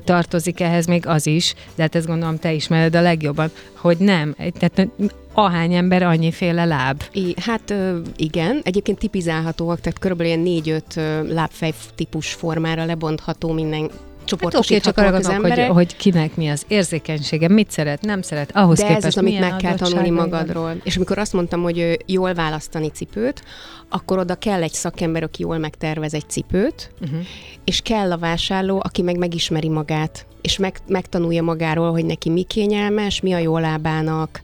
tartozik 0.03 0.59
ehhez 0.59 0.85
még 0.85 1.07
az 1.07 1.27
is, 1.27 1.53
de 1.75 1.81
hát 1.81 1.95
ezt 1.95 2.07
gondolom 2.07 2.37
te 2.37 2.53
ismered 2.53 2.95
a 2.95 3.01
legjobban, 3.01 3.51
hogy 3.73 3.97
nem, 3.97 4.35
tehát 4.59 4.89
ahány 5.33 5.73
ember, 5.73 6.03
annyiféle 6.03 6.65
láb. 6.65 7.03
I, 7.11 7.33
hát 7.41 7.73
igen, 8.15 8.61
egyébként 8.63 8.97
tipizálhatóak, 8.99 9.81
tehát 9.81 9.99
körülbelül 9.99 10.31
ilyen 10.31 10.43
négy-öt 10.43 10.99
lábfej 11.33 11.73
típus 11.95 12.33
formára 12.33 12.85
lebontható 12.85 13.51
minden 13.51 13.89
csoportosíthatóak 14.25 15.13
hát 15.13 15.13
okay, 15.13 15.21
csak 15.21 15.37
arra 15.37 15.41
gondolok, 15.41 15.67
hogy, 15.67 15.85
hogy 15.85 15.95
kinek 15.95 16.35
mi 16.35 16.49
az 16.49 16.65
érzékenysége, 16.67 17.47
mit 17.47 17.71
szeret, 17.71 18.01
nem 18.01 18.21
szeret, 18.21 18.51
ahhoz 18.53 18.77
De 18.77 18.85
képest 18.85 19.05
ez 19.05 19.15
az, 19.15 19.17
amit 19.17 19.39
meg 19.39 19.55
kell 19.55 19.75
tanulni 19.75 20.09
magadról. 20.09 20.63
Van. 20.63 20.81
És 20.83 20.95
amikor 20.95 21.17
azt 21.17 21.33
mondtam, 21.33 21.61
hogy 21.61 21.97
jól 22.05 22.33
választani 22.33 22.89
cipőt, 22.89 23.43
akkor 23.89 24.17
oda 24.17 24.35
kell 24.35 24.63
egy 24.63 24.73
szakember, 24.73 25.23
aki 25.23 25.41
jól 25.41 25.57
megtervez 25.57 26.13
egy 26.13 26.29
cipőt, 26.29 26.91
uh-huh. 27.01 27.19
és 27.63 27.81
kell 27.81 28.11
a 28.11 28.17
vásárló, 28.17 28.81
aki 28.83 29.01
meg 29.01 29.17
megismeri 29.17 29.69
magát, 29.69 30.25
és 30.41 30.57
meg, 30.57 30.77
megtanulja 30.87 31.43
magáról, 31.43 31.91
hogy 31.91 32.05
neki 32.05 32.29
mi 32.29 32.43
kényelmes, 32.43 33.21
mi 33.21 33.33
a 33.33 33.37
jó 33.37 33.57
lábának, 33.57 34.41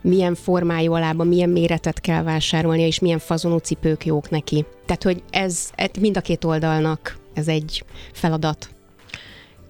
milyen 0.00 0.34
formájú 0.34 0.92
alába, 0.92 1.24
milyen 1.24 1.48
méretet 1.48 2.00
kell 2.00 2.22
vásárolnia, 2.22 2.86
és 2.86 2.98
milyen 2.98 3.18
fazonú 3.18 3.56
cipők 3.56 4.06
jók 4.06 4.30
neki. 4.30 4.64
Tehát, 4.86 5.02
hogy 5.02 5.22
ez, 5.30 5.70
ez 5.74 5.90
mind 6.00 6.16
a 6.16 6.20
két 6.20 6.44
oldalnak 6.44 7.16
ez 7.34 7.48
egy 7.48 7.84
feladat. 8.12 8.68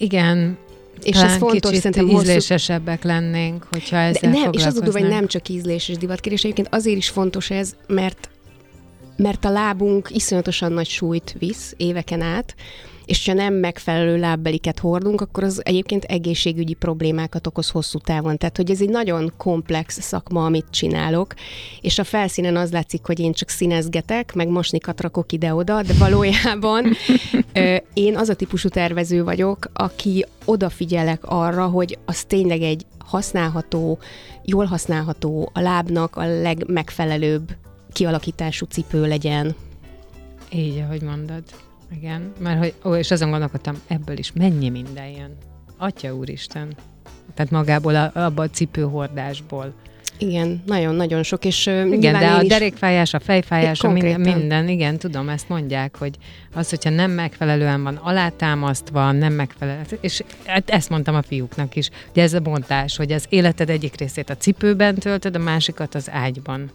Igen, 0.04 0.58
és 1.02 1.16
ez 1.16 1.36
fontos, 1.36 1.70
kicsit 1.70 1.82
szerintem 1.82 2.20
ízlésesebbek 2.20 3.02
hosszú... 3.02 3.14
lennénk, 3.14 3.66
hogyha 3.70 3.96
ezzel 3.96 4.30
De 4.30 4.38
nem, 4.38 4.52
És 4.52 4.64
az 4.64 4.76
a 4.76 4.80
durva, 4.80 4.98
hogy 4.98 5.08
nem 5.08 5.26
csak 5.26 5.48
ízlés 5.48 5.88
és 5.88 5.96
divatkérés, 5.96 6.42
egyébként 6.42 6.68
azért 6.70 6.96
is 6.96 7.08
fontos 7.08 7.50
ez, 7.50 7.76
mert 7.86 8.28
mert 9.16 9.44
a 9.44 9.50
lábunk 9.50 10.10
iszonyatosan 10.10 10.72
nagy 10.72 10.88
súlyt 10.88 11.34
visz 11.38 11.74
éveken 11.76 12.20
át, 12.20 12.54
és 13.04 13.26
ha 13.26 13.32
nem 13.32 13.54
megfelelő 13.54 14.18
lábbeliket 14.18 14.78
hordunk, 14.78 15.20
akkor 15.20 15.42
az 15.42 15.60
egyébként 15.64 16.04
egészségügyi 16.04 16.74
problémákat 16.74 17.46
okoz 17.46 17.70
hosszú 17.70 17.98
távon. 17.98 18.38
Tehát, 18.38 18.56
hogy 18.56 18.70
ez 18.70 18.80
egy 18.80 18.88
nagyon 18.88 19.32
komplex 19.36 20.00
szakma, 20.00 20.44
amit 20.44 20.66
csinálok, 20.70 21.34
és 21.80 21.98
a 21.98 22.04
felszínen 22.04 22.56
az 22.56 22.72
látszik, 22.72 23.06
hogy 23.06 23.18
én 23.20 23.32
csak 23.32 23.48
színezgetek, 23.48 24.34
meg 24.34 24.48
mosnikat 24.48 25.00
rakok 25.00 25.32
ide-oda, 25.32 25.82
de 25.82 25.92
valójában 25.98 26.92
én 27.92 28.16
az 28.16 28.28
a 28.28 28.34
típusú 28.34 28.68
tervező 28.68 29.24
vagyok, 29.24 29.70
aki 29.72 30.26
odafigyelek 30.44 31.24
arra, 31.24 31.66
hogy 31.66 31.98
az 32.04 32.24
tényleg 32.24 32.62
egy 32.62 32.86
használható, 32.98 33.98
jól 34.44 34.64
használható, 34.64 35.50
a 35.52 35.60
lábnak 35.60 36.16
a 36.16 36.40
legmegfelelőbb 36.40 37.56
kialakítású 37.92 38.66
cipő 38.66 39.06
legyen. 39.06 39.54
Így, 40.50 40.78
ahogy 40.78 41.02
mondod. 41.02 41.42
Igen, 41.96 42.32
mert 42.38 42.58
hogy, 42.58 42.74
ó, 42.84 42.94
és 42.94 43.10
azon 43.10 43.30
gondolkodtam, 43.30 43.74
ebből 43.86 44.18
is 44.18 44.32
mennyi 44.32 44.68
minden 44.68 45.08
jön. 45.08 45.36
Atya 45.76 46.14
úristen. 46.14 46.74
Tehát 47.34 47.52
magából, 47.52 47.96
a, 47.96 48.10
abba 48.14 48.42
a 48.42 48.50
cipőhordásból. 48.50 49.74
Igen, 50.18 50.62
nagyon-nagyon 50.66 51.22
sok, 51.22 51.44
és 51.44 51.66
Igen, 51.66 52.18
de 52.18 52.30
a 52.30 52.42
is... 52.42 52.48
derékfájás, 52.48 53.14
a 53.14 53.20
fejfájás, 53.20 53.80
a 53.80 53.90
minden, 53.90 54.20
minden, 54.20 54.68
igen, 54.68 54.98
tudom, 54.98 55.28
ezt 55.28 55.48
mondják, 55.48 55.96
hogy 55.96 56.16
az, 56.54 56.70
hogyha 56.70 56.90
nem 56.90 57.10
megfelelően 57.10 57.82
van 57.82 57.96
alátámasztva, 57.96 59.12
nem 59.12 59.32
megfelelő, 59.32 59.82
és 60.00 60.22
hát 60.44 60.70
ezt 60.70 60.88
mondtam 60.88 61.14
a 61.14 61.22
fiúknak 61.22 61.76
is, 61.76 61.90
hogy 62.12 62.22
ez 62.22 62.34
a 62.34 62.40
bontás, 62.40 62.96
hogy 62.96 63.12
az 63.12 63.26
életed 63.28 63.70
egyik 63.70 63.96
részét 63.96 64.30
a 64.30 64.36
cipőben 64.36 64.94
töltöd, 64.94 65.36
a 65.36 65.38
másikat 65.38 65.94
az 65.94 66.10
ágyban. 66.10 66.70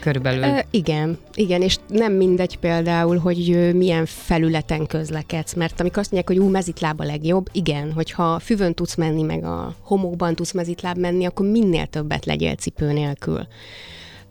Körülbelül. 0.00 0.44
E, 0.44 0.66
igen, 0.70 1.18
igen, 1.34 1.62
és 1.62 1.76
nem 1.88 2.12
mindegy 2.12 2.58
például, 2.58 3.18
hogy 3.18 3.70
milyen 3.74 4.06
felületen 4.06 4.86
közlekedsz, 4.86 5.54
mert 5.54 5.80
amikor 5.80 5.98
azt 5.98 6.12
mondják, 6.12 6.38
hogy 6.38 6.48
ú, 6.48 6.50
mezitláb 6.50 7.00
a 7.00 7.04
legjobb, 7.04 7.48
igen, 7.52 7.92
hogyha 7.92 8.38
füvön 8.38 8.74
tudsz 8.74 8.94
menni, 8.94 9.22
meg 9.22 9.44
a 9.44 9.74
homokban 9.82 10.34
tudsz 10.34 10.52
mezitláb 10.52 10.98
menni, 10.98 11.24
akkor 11.24 11.46
minél 11.46 11.86
többet 11.86 12.24
legyél 12.24 12.54
cipő 12.54 12.92
nélkül. 12.92 13.46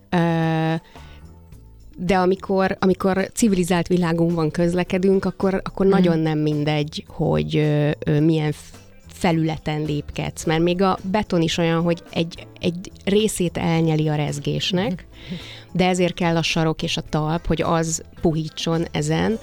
E, 0.09 0.81
de 1.97 2.17
amikor, 2.17 2.77
amikor 2.79 3.29
civilizált 3.33 3.87
világunkban 3.87 4.51
közlekedünk, 4.51 5.25
akkor, 5.25 5.61
akkor 5.63 5.85
mm. 5.85 5.89
nagyon 5.89 6.19
nem 6.19 6.39
mindegy, 6.39 7.05
hogy 7.07 7.57
ö, 7.57 7.89
ö, 8.05 8.19
milyen 8.19 8.53
felületen 9.19 9.81
lépkedsz, 9.81 10.45
mert 10.45 10.61
még 10.61 10.81
a 10.81 10.97
beton 11.11 11.41
is 11.41 11.57
olyan, 11.57 11.81
hogy 11.81 12.03
egy, 12.11 12.47
egy 12.59 12.91
részét 13.05 13.57
elnyeli 13.57 14.07
a 14.07 14.15
rezgésnek, 14.15 15.07
de 15.71 15.87
ezért 15.87 16.13
kell 16.13 16.37
a 16.37 16.41
sarok 16.41 16.83
és 16.83 16.97
a 16.97 17.01
talp, 17.01 17.47
hogy 17.47 17.61
az 17.61 18.03
puhítson 18.21 18.85
ezen, 18.91 19.39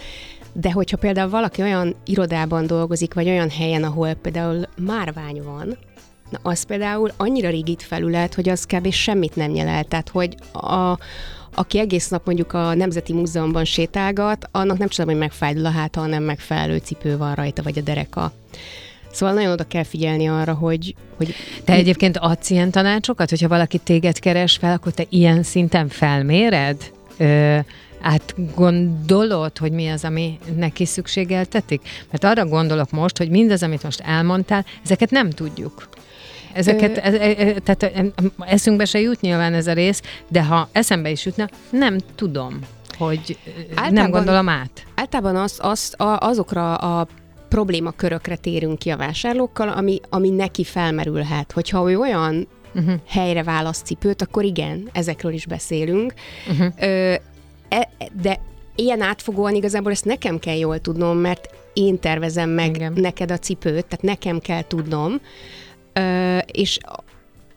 de 0.53 0.73
hogyha 0.73 0.97
például 0.97 1.31
valaki 1.31 1.63
olyan 1.63 1.95
irodában 2.05 2.67
dolgozik, 2.67 3.15
vagy 3.15 3.29
olyan 3.29 3.51
helyen, 3.51 3.85
ahol 3.85 4.15
például 4.15 4.69
márvány 4.77 5.43
van, 5.43 5.77
na 6.31 6.39
az 6.43 6.63
például 6.63 7.11
annyira 7.17 7.51
rigid 7.51 7.81
felület, 7.81 8.35
hogy 8.35 8.49
az 8.49 8.65
kb. 8.65 8.91
semmit 8.93 9.37
nem 9.37 9.51
nyel 9.51 9.69
el. 9.69 9.85
Tehát, 9.85 10.09
hogy 10.09 10.35
a, 10.53 10.99
aki 11.55 11.79
egész 11.79 12.09
nap 12.09 12.27
mondjuk 12.27 12.53
a 12.53 12.75
Nemzeti 12.75 13.13
Múzeumban 13.13 13.65
sétálgat, 13.65 14.49
annak 14.53 14.79
nem 14.79 14.89
tudom, 14.89 15.11
hogy 15.11 15.19
megfájdul 15.19 15.67
a 15.67 15.71
háta, 15.71 16.01
ha 16.01 16.07
nem 16.07 16.23
megfelelő 16.23 16.77
cipő 16.77 17.17
van 17.17 17.35
rajta, 17.35 17.63
vagy 17.63 17.79
a 17.79 17.83
dereka. 17.83 18.33
Szóval 19.17 19.35
nagyon 19.35 19.53
oda 19.53 19.65
kell 19.65 19.83
figyelni 19.83 20.29
arra, 20.29 20.55
hogy... 20.55 20.95
hogy 21.17 21.35
te 21.65 21.73
egyébként 21.73 22.17
adsz 22.17 22.51
ilyen 22.51 22.71
tanácsokat, 22.71 23.31
hogyha 23.31 23.49
valaki 23.49 23.79
téged 23.79 24.19
keres 24.19 24.57
fel, 24.57 24.73
akkor 24.73 24.93
te 24.93 25.05
ilyen 25.09 25.43
szinten 25.43 25.89
felméred? 25.89 26.93
Ö, 27.17 27.59
gondolod, 28.55 29.59
hogy 29.59 29.73
mi 29.73 29.89
az, 29.89 30.05
ami 30.05 30.39
neki 30.57 30.85
szükségeltetik? 30.85 31.81
Mert 32.11 32.25
arra 32.25 32.47
gondolok 32.47 32.91
most, 32.91 33.19
hogy 33.19 33.31
mindaz, 33.31 33.63
amit 33.63 33.83
most 33.83 34.01
elmondtál, 34.01 34.65
ezeket 34.85 35.11
nem 35.11 35.31
tudjuk. 35.31 35.89
Ezeket, 36.53 36.97
ez, 36.99 37.15
ez, 37.15 37.39
e, 37.39 37.55
tehát 37.65 38.13
eszünkbe 38.39 38.85
se 38.85 39.01
jut 39.01 39.21
nyilván 39.21 39.55
ez 39.55 39.67
a 39.67 39.73
rész, 39.73 40.03
de 40.29 40.45
ha 40.45 40.69
eszembe 40.73 41.11
is 41.11 41.25
jutna, 41.25 41.49
nem 41.71 41.99
tudom, 42.15 42.59
hogy 42.99 43.39
általában, 43.69 43.93
nem 43.93 44.11
gondolom 44.11 44.49
át. 44.49 44.87
Általában 44.95 45.37
az, 45.37 45.59
az, 45.63 45.95
azokra 46.19 46.75
a 46.75 47.07
problémakörökre 47.49 48.37
térünk 48.37 48.79
ki 48.79 48.91
a 48.91 48.97
vásárlókkal, 48.97 49.69
ami, 49.69 50.01
ami 50.09 50.31
neki 50.31 50.65
felmerülhet. 50.65 51.53
Hogyha 51.53 51.91
ő 51.91 51.99
olyan 51.99 52.49
uh-huh. 52.75 52.95
helyre 53.07 53.43
választ 53.43 53.87
cipőt, 53.87 54.23
akkor 54.23 54.45
igen, 54.45 54.89
ezekről 54.93 55.33
is 55.33 55.47
beszélünk. 55.47 56.15
Uh-huh. 56.51 56.73
Ö, 56.81 57.15
e, 57.69 57.89
de 58.23 58.41
ilyen 58.75 59.01
átfogóan 59.01 59.55
igazából 59.55 59.91
ezt 59.91 60.05
nekem 60.05 60.39
kell 60.39 60.57
jól 60.57 60.79
tudnom, 60.79 61.19
mert 61.19 61.49
én 61.73 61.99
tervezem 61.99 62.51
meg 62.51 62.75
igen. 62.75 62.93
neked 62.97 63.31
a 63.31 63.39
cipőt, 63.39 63.87
tehát 63.87 64.03
nekem 64.03 64.39
kell 64.39 64.63
tudnom, 64.63 65.21
ö, 65.93 66.39
és 66.39 66.79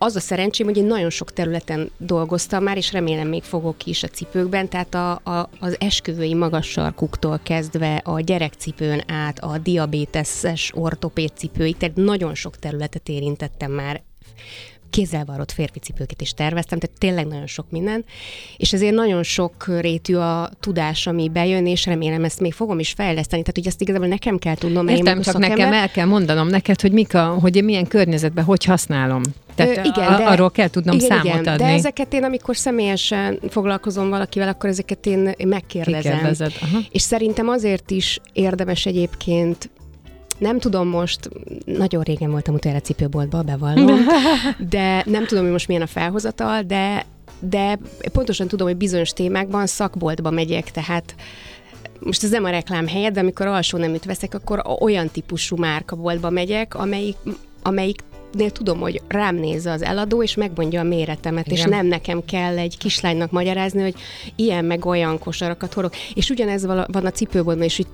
az 0.02 0.16
a 0.16 0.20
szerencsém, 0.20 0.66
hogy 0.66 0.78
én 0.78 0.86
nagyon 0.86 1.10
sok 1.10 1.34
területen 1.34 1.92
dolgoztam 1.98 2.64
már, 2.64 2.78
és 2.78 2.92
remélem 2.92 3.28
még 3.28 3.44
fogok 3.44 3.86
is 3.86 4.04
a 4.04 4.08
cipőkben, 4.08 4.70
tehát 4.70 4.96
a, 4.96 5.12
a, 5.12 5.50
az 5.60 5.76
esküvői 5.80 6.34
magas 6.34 6.68
sarkuktól 6.68 7.40
kezdve 7.44 7.96
a 7.96 8.20
gyerekcipőn 8.20 9.04
át 9.08 9.40
a 9.40 9.58
diabéteses 9.58 10.72
ortopéd 10.76 11.32
cipőig, 11.36 11.78
tehát 11.78 11.96
nagyon 11.96 12.36
sok 12.36 12.58
területet 12.58 13.10
érintettem 13.10 13.72
már 13.72 14.02
kézzelvarrott 14.90 15.52
férfi 15.52 15.80
cipőket 15.80 16.22
is 16.22 16.34
terveztem, 16.34 16.80
tehát 16.80 16.98
tényleg 17.00 17.28
nagyon 17.28 17.48
sok 17.48 17.66
minden, 17.70 18.06
és 18.58 18.74
ezért 18.74 18.94
nagyon 18.94 19.24
sok 19.24 19.68
rétű 19.80 20.16
a 20.16 20.50
tudás, 20.60 21.08
ami 21.08 21.30
bejön, 21.30 21.68
és 21.68 21.86
remélem 21.86 22.24
ezt 22.24 22.40
még 22.40 22.54
fogom 22.54 22.80
is 22.80 22.90
fejleszteni, 22.92 23.42
tehát 23.42 23.58
hogy 23.58 23.68
ezt 23.68 23.82
igazából 23.82 24.08
nekem 24.08 24.38
kell 24.38 24.56
tudnom. 24.56 24.88
Értem, 24.88 25.22
csak 25.22 25.34
szakember. 25.34 25.58
nekem 25.58 25.74
el 25.74 25.90
kell 25.90 26.06
mondanom 26.06 26.48
neked, 26.48 26.82
hogy 26.82 26.92
mik 26.92 27.14
a, 27.14 27.26
hogy 27.26 27.64
milyen 27.64 27.88
környezetben 27.88 28.44
hogy 28.44 28.64
használom. 28.64 29.22
Tehát 29.66 29.78
Ö, 29.78 29.90
igen, 29.90 30.14
a, 30.14 30.18
de, 30.18 30.24
arról 30.24 30.52
kell 30.52 30.68
tudnom 30.68 30.96
igen, 30.96 31.08
számot 31.08 31.26
igen, 31.26 31.54
adni. 31.54 31.66
De 31.66 31.72
ezeket 31.72 32.14
én, 32.14 32.24
amikor 32.24 32.58
személyesen 32.58 33.40
foglalkozom 33.50 34.10
valakivel, 34.10 34.48
akkor 34.48 34.70
ezeket 34.70 35.06
én 35.06 35.34
megkérdezem. 35.44 36.20
Aha. 36.62 36.80
És 36.92 37.02
szerintem 37.02 37.48
azért 37.48 37.92
is 37.92 38.20
érdemes 38.34 38.86
egyébként 38.86 39.70
nem 40.38 40.60
tudom 40.60 40.88
most, 40.88 41.30
nagyon 41.66 42.04
régen 42.04 42.32
voltam 42.32 42.54
utoljára 42.54 42.82
cipőboltba, 42.82 43.42
bevallom, 43.42 44.00
de 44.70 45.04
nem 45.06 45.26
tudom, 45.26 45.44
hogy 45.44 45.52
most 45.52 45.68
milyen 45.68 45.82
a 45.82 45.88
felhozatal, 45.88 46.62
de, 46.62 47.06
de 47.40 47.80
pontosan 48.14 48.48
tudom, 48.48 48.68
hogy 48.68 48.78
bizonyos 48.78 49.10
témákban 49.10 49.68
szakboltba 49.68 50.30
megyek, 50.30 50.72
tehát 50.72 51.16
most 52.00 52.24
ez 52.24 52.30
nem 52.30 52.44
a 52.44 52.50
reklám 52.50 52.88
helyed, 52.88 53.14
de 53.14 53.20
amikor 53.20 53.48
alsó 53.48 53.78
neműt 53.78 54.06
veszek, 54.06 54.34
akkor 54.34 54.62
olyan 54.80 55.10
típusú 55.10 55.56
márkaboltba 55.56 56.30
megyek, 56.30 56.76
amelyik, 56.76 57.18
amelyik 57.62 58.00
nél 58.32 58.50
tudom, 58.50 58.80
hogy 58.80 59.02
rám 59.08 59.36
néz 59.36 59.66
az 59.66 59.82
eladó, 59.82 60.24
és 60.24 60.36
megmondja 60.36 60.80
a 60.80 60.84
méretemet, 60.84 61.48
Igen. 61.48 61.58
és 61.58 61.64
nem 61.64 61.86
nekem 61.86 62.26
kell 62.26 62.58
egy 62.58 62.78
kislánynak 62.78 63.32
magyarázni, 63.32 63.82
hogy 63.82 63.96
ilyen 64.36 64.66
meg 64.66 64.86
olyan 64.86 65.20
kosarakat 65.20 65.74
hordok. 65.74 65.96
És 66.14 66.30
ugyanez 66.30 66.66
van 66.66 67.06
a 67.06 67.12
cipőboltban, 67.12 67.66
és 67.66 67.80
így 67.80 67.88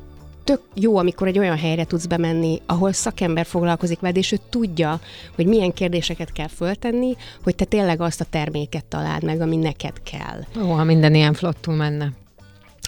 tök 0.45 0.61
jó, 0.73 0.97
amikor 0.97 1.27
egy 1.27 1.39
olyan 1.39 1.57
helyre 1.57 1.85
tudsz 1.85 2.05
bemenni, 2.05 2.61
ahol 2.65 2.91
szakember 2.91 3.45
foglalkozik 3.45 3.99
veled, 3.99 4.17
és 4.17 4.31
ő 4.31 4.37
tudja, 4.49 4.99
hogy 5.35 5.45
milyen 5.45 5.73
kérdéseket 5.73 6.31
kell 6.31 6.47
föltenni, 6.47 7.15
hogy 7.43 7.55
te 7.55 7.65
tényleg 7.65 8.01
azt 8.01 8.21
a 8.21 8.25
terméket 8.29 8.85
találd 8.85 9.23
meg, 9.23 9.41
ami 9.41 9.55
neked 9.55 9.93
kell. 10.03 10.63
Ó, 10.63 10.71
ha 10.71 10.83
minden 10.83 11.15
ilyen 11.15 11.33
flottul 11.33 11.75
menne. 11.75 12.11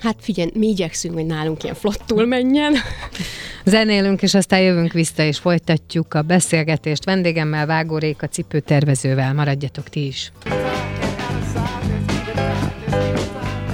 Hát 0.01 0.15
figyelj, 0.19 0.49
mi 0.53 0.67
igyekszünk, 0.67 1.13
hogy 1.13 1.25
nálunk 1.25 1.63
ilyen 1.63 1.75
flottul 1.75 2.25
menjen. 2.25 2.73
Zenélünk, 3.65 4.21
és 4.21 4.33
aztán 4.33 4.61
jövünk 4.61 4.91
vissza, 4.91 5.23
és 5.23 5.37
folytatjuk 5.37 6.13
a 6.13 6.21
beszélgetést 6.21 7.05
vendégemmel, 7.05 7.65
Vágó 7.65 7.97
Réka 7.97 8.27
cipőtervezővel. 8.27 9.33
Maradjatok 9.33 9.89
ti 9.89 10.05
is. 10.05 10.31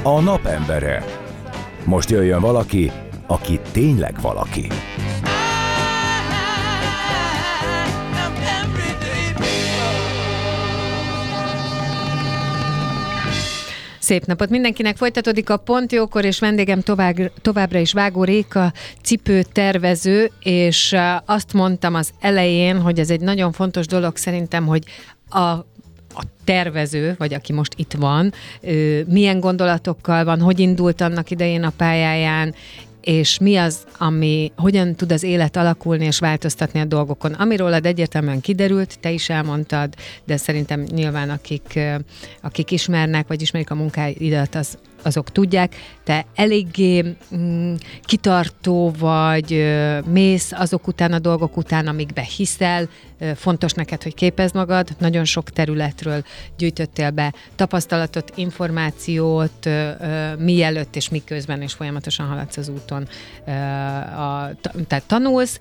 A 0.03 0.19
napembere. 0.19 1.05
Most 1.86 2.09
jöjjön 2.09 2.41
valaki, 2.41 2.91
aki 3.27 3.59
tényleg 3.71 4.21
valaki. 4.21 4.67
Szép 14.04 14.26
napot 14.26 14.50
mindenkinek! 14.50 14.98
Folytatódik 14.98 15.50
a 15.50 15.58
Pont 15.58 15.92
Jókor, 15.92 16.26
és 16.26 16.39
vendégem 16.39 16.82
tovább, 16.82 17.32
továbbra 17.42 17.80
is 17.80 17.94
Vágó 17.94 18.24
Réka, 18.24 18.74
cipőtervező, 19.02 20.32
és 20.39 20.96
azt 21.26 21.54
mondtam 21.54 21.94
az 21.94 22.10
elején, 22.20 22.82
hogy 22.82 23.00
ez 23.00 23.10
egy 23.10 23.20
nagyon 23.20 23.52
fontos 23.52 23.86
dolog 23.86 24.18
szerintem, 24.18 24.66
hogy 24.66 24.84
a 25.30 25.66
a 26.16 26.24
tervező, 26.44 27.16
vagy 27.18 27.34
aki 27.34 27.54
most 27.54 27.74
itt 27.76 27.94
van, 27.94 28.34
milyen 29.06 29.39
gondolatokkal 29.39 30.24
van, 30.24 30.42
hogy 30.42 30.60
indult 30.60 31.02
annak 31.02 31.30
idején 31.30 31.63
a 31.63 31.74
pályáján, 31.78 32.56
és 33.04 33.39
mi 33.39 33.56
az, 33.56 33.84
ami, 33.98 34.52
hogyan 34.56 34.96
tud 34.96 35.12
az 35.12 35.24
élet 35.24 35.56
alakulni 35.56 36.06
és 36.06 36.20
változtatni 36.20 36.80
a 36.80 36.86
dolgokon. 36.86 37.34
Amiről 37.34 37.74
egyértelműen 37.74 38.42
kiderült, 38.42 39.00
te 39.00 39.12
is 39.12 39.30
elmondtad, 39.30 39.94
de 40.26 40.38
szerintem 40.38 40.84
nyilván 40.92 41.30
akik, 41.30 41.80
akik 42.42 42.72
ismernek, 42.72 43.28
vagy 43.28 43.42
ismerik 43.42 43.72
a 43.72 43.76
munkáidat, 43.76 44.56
az 44.56 44.78
azok 45.04 45.32
tudják, 45.32 45.76
te 46.04 46.26
eléggé 46.36 47.16
mm, 47.36 47.74
kitartó 48.02 48.92
vagy, 49.00 49.66
mész 50.06 50.52
azok 50.52 50.88
után 50.88 51.13
a 51.13 51.20
dolgok 51.20 51.58
után, 51.58 51.88
amikbe 51.88 52.22
hiszel, 52.22 52.88
fontos 53.36 53.74
neked, 53.74 54.04
hogy 54.04 54.13
képezd 54.13 54.56
magad, 54.56 54.88
nagyon 55.00 55.26
sok 55.26 55.50
területről 55.50 56.24
gyűjtöttél 56.58 57.12
be 57.12 57.34
tapasztalatot, 57.56 58.32
információt, 58.36 59.70
mielőtt 60.38 60.96
és 60.96 61.10
miközben, 61.10 61.62
és 61.62 61.74
folyamatosan 61.74 62.28
haladsz 62.28 62.58
az 62.58 62.70
úton, 62.70 63.08
tehát 64.88 65.04
tanulsz, 65.08 65.60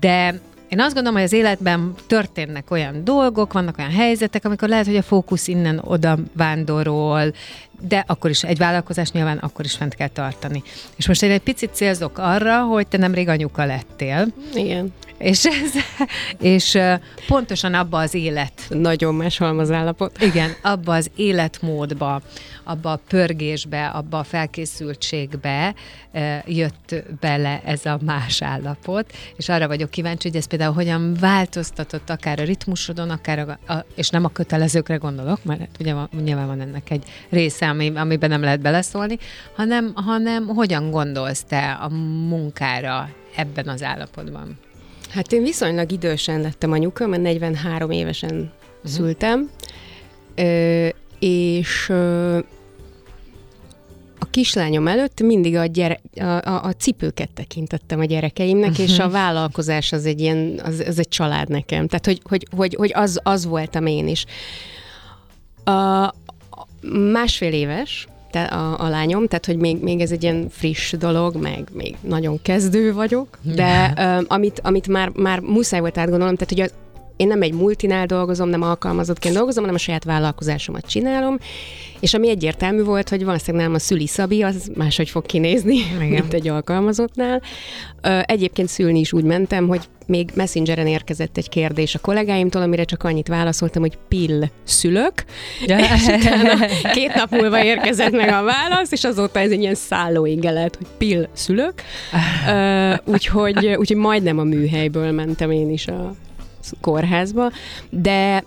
de 0.00 0.40
én 0.68 0.80
azt 0.80 0.94
gondolom, 0.94 1.14
hogy 1.14 1.26
az 1.26 1.32
életben 1.32 1.94
történnek 2.06 2.70
olyan 2.70 3.04
dolgok, 3.04 3.52
vannak 3.52 3.78
olyan 3.78 3.90
helyzetek, 3.90 4.44
amikor 4.44 4.68
lehet, 4.68 4.86
hogy 4.86 4.96
a 4.96 5.02
fókusz 5.02 5.48
innen 5.48 5.80
oda 5.84 6.18
vándorol, 6.32 7.32
de 7.80 8.04
akkor 8.06 8.30
is 8.30 8.42
egy 8.42 8.58
vállalkozás 8.58 9.10
nyilván 9.10 9.38
akkor 9.38 9.64
is 9.64 9.74
fent 9.74 9.94
kell 9.94 10.08
tartani. 10.08 10.62
És 10.96 11.08
most 11.08 11.22
én 11.22 11.30
egy 11.30 11.40
picit 11.40 11.74
célzok 11.74 12.18
arra, 12.18 12.62
hogy 12.62 12.86
te 12.86 12.96
nemrég 12.96 13.28
anyuka 13.28 13.64
lettél. 13.64 14.26
Igen. 14.54 14.92
És, 15.18 15.44
ez, 15.44 15.72
és 16.38 16.78
pontosan 17.26 17.74
abba 17.74 17.98
az 17.98 18.14
élet. 18.14 18.52
Nagyon 18.68 19.14
más 19.14 19.40
állapot. 19.40 20.22
Igen, 20.22 20.50
abba 20.62 20.94
az 20.94 21.10
életmódba, 21.16 22.22
abba 22.64 22.92
a 22.92 23.00
pörgésbe, 23.08 23.86
abba 23.86 24.18
a 24.18 24.24
felkészültségbe 24.24 25.74
jött 26.46 26.94
bele 27.20 27.60
ez 27.64 27.86
a 27.86 27.98
más 28.04 28.42
állapot, 28.42 29.12
és 29.36 29.48
arra 29.48 29.66
vagyok 29.66 29.90
kíváncsi, 29.90 30.28
hogy 30.28 30.36
ez 30.36 30.46
például 30.46 30.74
hogyan 30.74 31.14
változtatott 31.20 32.10
akár 32.10 32.40
a 32.40 32.44
ritmusodon, 32.44 33.10
akár 33.10 33.38
a, 33.38 33.72
a 33.72 33.84
és 33.94 34.08
nem 34.08 34.24
a 34.24 34.28
kötelezőkre 34.28 34.96
gondolok, 34.96 35.44
mert 35.44 35.60
hát 35.60 35.76
ugye 35.80 35.94
van, 35.94 36.08
nyilván 36.24 36.46
van 36.46 36.60
ennek 36.60 36.90
egy 36.90 37.04
része, 37.28 37.65
ami, 37.68 37.92
amiben 37.94 38.30
nem 38.30 38.40
lehet 38.40 38.60
beleszólni, 38.60 39.18
hanem, 39.56 39.92
hanem 39.94 40.46
hogyan 40.46 40.90
gondolsz 40.90 41.44
te 41.44 41.70
a 41.70 41.88
munkára 42.28 43.08
ebben 43.36 43.68
az 43.68 43.82
állapotban? 43.82 44.58
Hát 45.10 45.32
én 45.32 45.42
viszonylag 45.42 45.92
idősen 45.92 46.40
lettem 46.40 46.72
anyuka, 46.72 47.06
mert 47.06 47.22
43 47.22 47.90
évesen 47.90 48.30
uh-huh. 48.34 48.90
szültem, 48.90 49.50
ö, 50.34 50.88
és 51.18 51.88
ö, 51.88 52.38
a 54.18 54.24
kislányom 54.30 54.88
előtt 54.88 55.20
mindig 55.20 55.56
a, 55.56 55.64
gyere, 55.64 56.00
a, 56.14 56.24
a, 56.24 56.62
a 56.62 56.72
cipőket 56.72 57.32
tekintettem 57.32 58.00
a 58.00 58.04
gyerekeimnek, 58.04 58.70
uh-huh. 58.70 58.86
és 58.86 58.98
a 58.98 59.08
vállalkozás 59.08 59.92
az 59.92 60.06
egy 60.06 60.20
ilyen, 60.20 60.60
az, 60.64 60.84
az 60.86 60.98
egy 60.98 61.08
család 61.08 61.48
nekem. 61.48 61.86
Tehát, 61.86 62.06
hogy, 62.06 62.20
hogy, 62.24 62.46
hogy, 62.56 62.74
hogy 62.74 62.92
az, 62.94 63.20
az 63.22 63.46
voltam 63.46 63.86
én 63.86 64.08
is. 64.08 64.24
A, 65.64 66.12
másfél 67.12 67.52
éves, 67.52 68.06
a, 68.32 68.80
a 68.80 68.88
lányom, 68.88 69.26
tehát 69.26 69.46
hogy 69.46 69.56
még, 69.56 69.82
még 69.82 70.00
ez 70.00 70.10
egy 70.10 70.22
ilyen 70.22 70.46
friss 70.50 70.92
dolog, 70.92 71.36
meg 71.36 71.68
még 71.72 71.96
nagyon 72.00 72.42
kezdő 72.42 72.92
vagyok, 72.92 73.38
de 73.42 73.92
um, 73.98 74.24
amit, 74.28 74.60
amit 74.64 74.88
már, 74.88 75.08
már 75.08 75.40
muszáj 75.40 75.80
volt 75.80 75.98
átgondolnom, 75.98 76.36
tehát 76.36 76.52
hogy 76.52 76.60
az, 76.60 76.72
én 77.16 77.26
nem 77.26 77.42
egy 77.42 77.54
multinál 77.54 78.06
dolgozom, 78.06 78.48
nem 78.48 78.62
alkalmazottként 78.62 79.34
dolgozom, 79.34 79.62
hanem 79.62 79.76
a 79.78 79.82
saját 79.82 80.04
vállalkozásomat 80.04 80.86
csinálom, 80.86 81.38
és 82.00 82.14
ami 82.14 82.28
egyértelmű 82.28 82.82
volt, 82.82 83.08
hogy 83.08 83.24
valószínűleg 83.24 83.66
nem 83.66 83.74
a 83.74 83.78
szüli 83.78 84.06
Szabi, 84.06 84.42
az 84.42 84.70
máshogy 84.74 85.08
fog 85.08 85.26
kinézni, 85.26 85.74
Igen. 85.74 86.08
mint 86.20 86.34
egy 86.34 86.48
alkalmazottnál. 86.48 87.42
Egyébként 88.22 88.68
szülni 88.68 88.98
is 88.98 89.12
úgy 89.12 89.24
mentem, 89.24 89.68
hogy 89.68 89.80
még 90.06 90.30
messengeren 90.34 90.86
érkezett 90.86 91.36
egy 91.36 91.48
kérdés 91.48 91.94
a 91.94 91.98
kollégáimtól, 91.98 92.62
amire 92.62 92.84
csak 92.84 93.02
annyit 93.02 93.28
válaszoltam, 93.28 93.82
hogy 93.82 93.98
pill 94.08 94.42
szülök, 94.64 95.24
ja. 95.66 95.78
és 95.94 96.06
utána 96.06 96.66
két 96.94 97.14
nap 97.14 97.30
múlva 97.30 97.64
érkezett 97.64 98.12
meg 98.12 98.28
a 98.28 98.42
válasz, 98.42 98.92
és 98.92 99.04
azóta 99.04 99.38
ez 99.38 99.50
egy 99.50 99.60
ilyen 99.60 99.74
szállóigelet, 99.74 100.76
hogy 100.76 100.86
pill 100.98 101.28
szülök. 101.32 101.72
úgyhogy, 103.04 103.66
úgyhogy 103.66 103.96
majdnem 103.96 104.38
a 104.38 104.44
műhelyből 104.44 105.10
mentem 105.10 105.50
én 105.50 105.70
is 105.70 105.86
a 105.86 106.14
kórházba, 106.80 107.50
de 107.90 108.44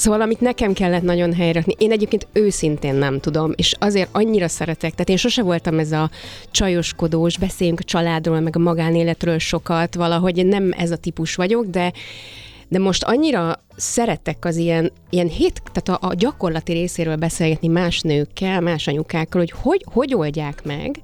Szóval, 0.00 0.20
amit 0.20 0.40
nekem 0.40 0.72
kellett 0.72 1.02
nagyon 1.02 1.34
helyrerakni, 1.34 1.74
én 1.78 1.92
egyébként 1.92 2.26
őszintén 2.32 2.94
nem 2.94 3.20
tudom, 3.20 3.52
és 3.56 3.74
azért 3.78 4.08
annyira 4.12 4.48
szeretek, 4.48 4.90
tehát 4.90 5.08
én 5.08 5.16
sose 5.16 5.42
voltam 5.42 5.78
ez 5.78 5.92
a 5.92 6.10
csajoskodós, 6.50 7.38
beszéljünk 7.38 7.80
a 7.80 7.84
családról, 7.84 8.40
meg 8.40 8.56
a 8.56 8.58
magánéletről 8.58 9.38
sokat, 9.38 9.94
valahogy 9.94 10.46
nem 10.46 10.72
ez 10.76 10.90
a 10.90 10.96
típus 10.96 11.34
vagyok, 11.34 11.66
de 11.66 11.92
de 12.68 12.78
most 12.78 13.02
annyira 13.02 13.62
szeretek 13.76 14.44
az 14.44 14.56
ilyen, 14.56 14.92
ilyen 15.10 15.28
hét, 15.28 15.62
tehát 15.72 16.02
a, 16.02 16.08
a 16.08 16.14
gyakorlati 16.14 16.72
részéről 16.72 17.16
beszélgetni 17.16 17.68
más 17.68 18.00
nőkkel, 18.00 18.60
más 18.60 18.86
anyukákkal, 18.86 19.40
hogy 19.40 19.50
hogy, 19.50 19.84
hogy 19.92 20.14
oldják 20.14 20.64
meg, 20.64 21.00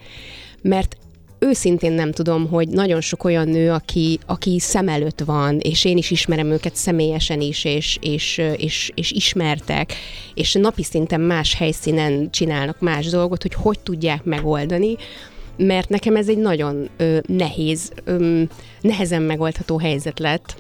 mert 0.63 0.97
őszintén 1.39 1.93
nem 1.93 2.13
tudom, 2.13 2.49
hogy 2.49 2.69
nagyon 2.69 3.01
sok 3.01 3.25
olyan 3.25 3.49
nő, 3.49 3.71
aki, 3.71 4.19
aki 4.27 4.59
szem 4.61 4.89
előtt 4.89 5.21
van, 5.21 5.59
és 5.59 5.85
én 5.85 5.97
is 5.97 6.11
ismerem 6.11 6.51
őket 6.51 6.75
személyesen 6.75 7.41
is, 7.41 7.65
és, 7.65 7.99
és, 8.01 8.43
és, 8.57 8.93
és 8.95 9.11
ismertek, 9.11 9.93
és 10.35 10.53
napi 10.53 10.83
szinten 10.83 11.21
más 11.21 11.55
helyszínen 11.55 12.31
csinálnak 12.31 12.81
más 12.81 13.07
dolgot, 13.07 13.43
hogy 13.43 13.55
hogy 13.55 13.79
tudják 13.79 14.25
megoldani, 14.25 14.97
mert 15.57 15.89
nekem 15.89 16.17
ez 16.17 16.29
egy 16.29 16.39
nagyon 16.39 16.89
ö, 16.97 17.19
nehéz, 17.27 17.93
ö, 18.05 18.43
nehezen 18.81 19.23
megoldható 19.23 19.79
helyzet 19.79 20.19
lett. 20.19 20.57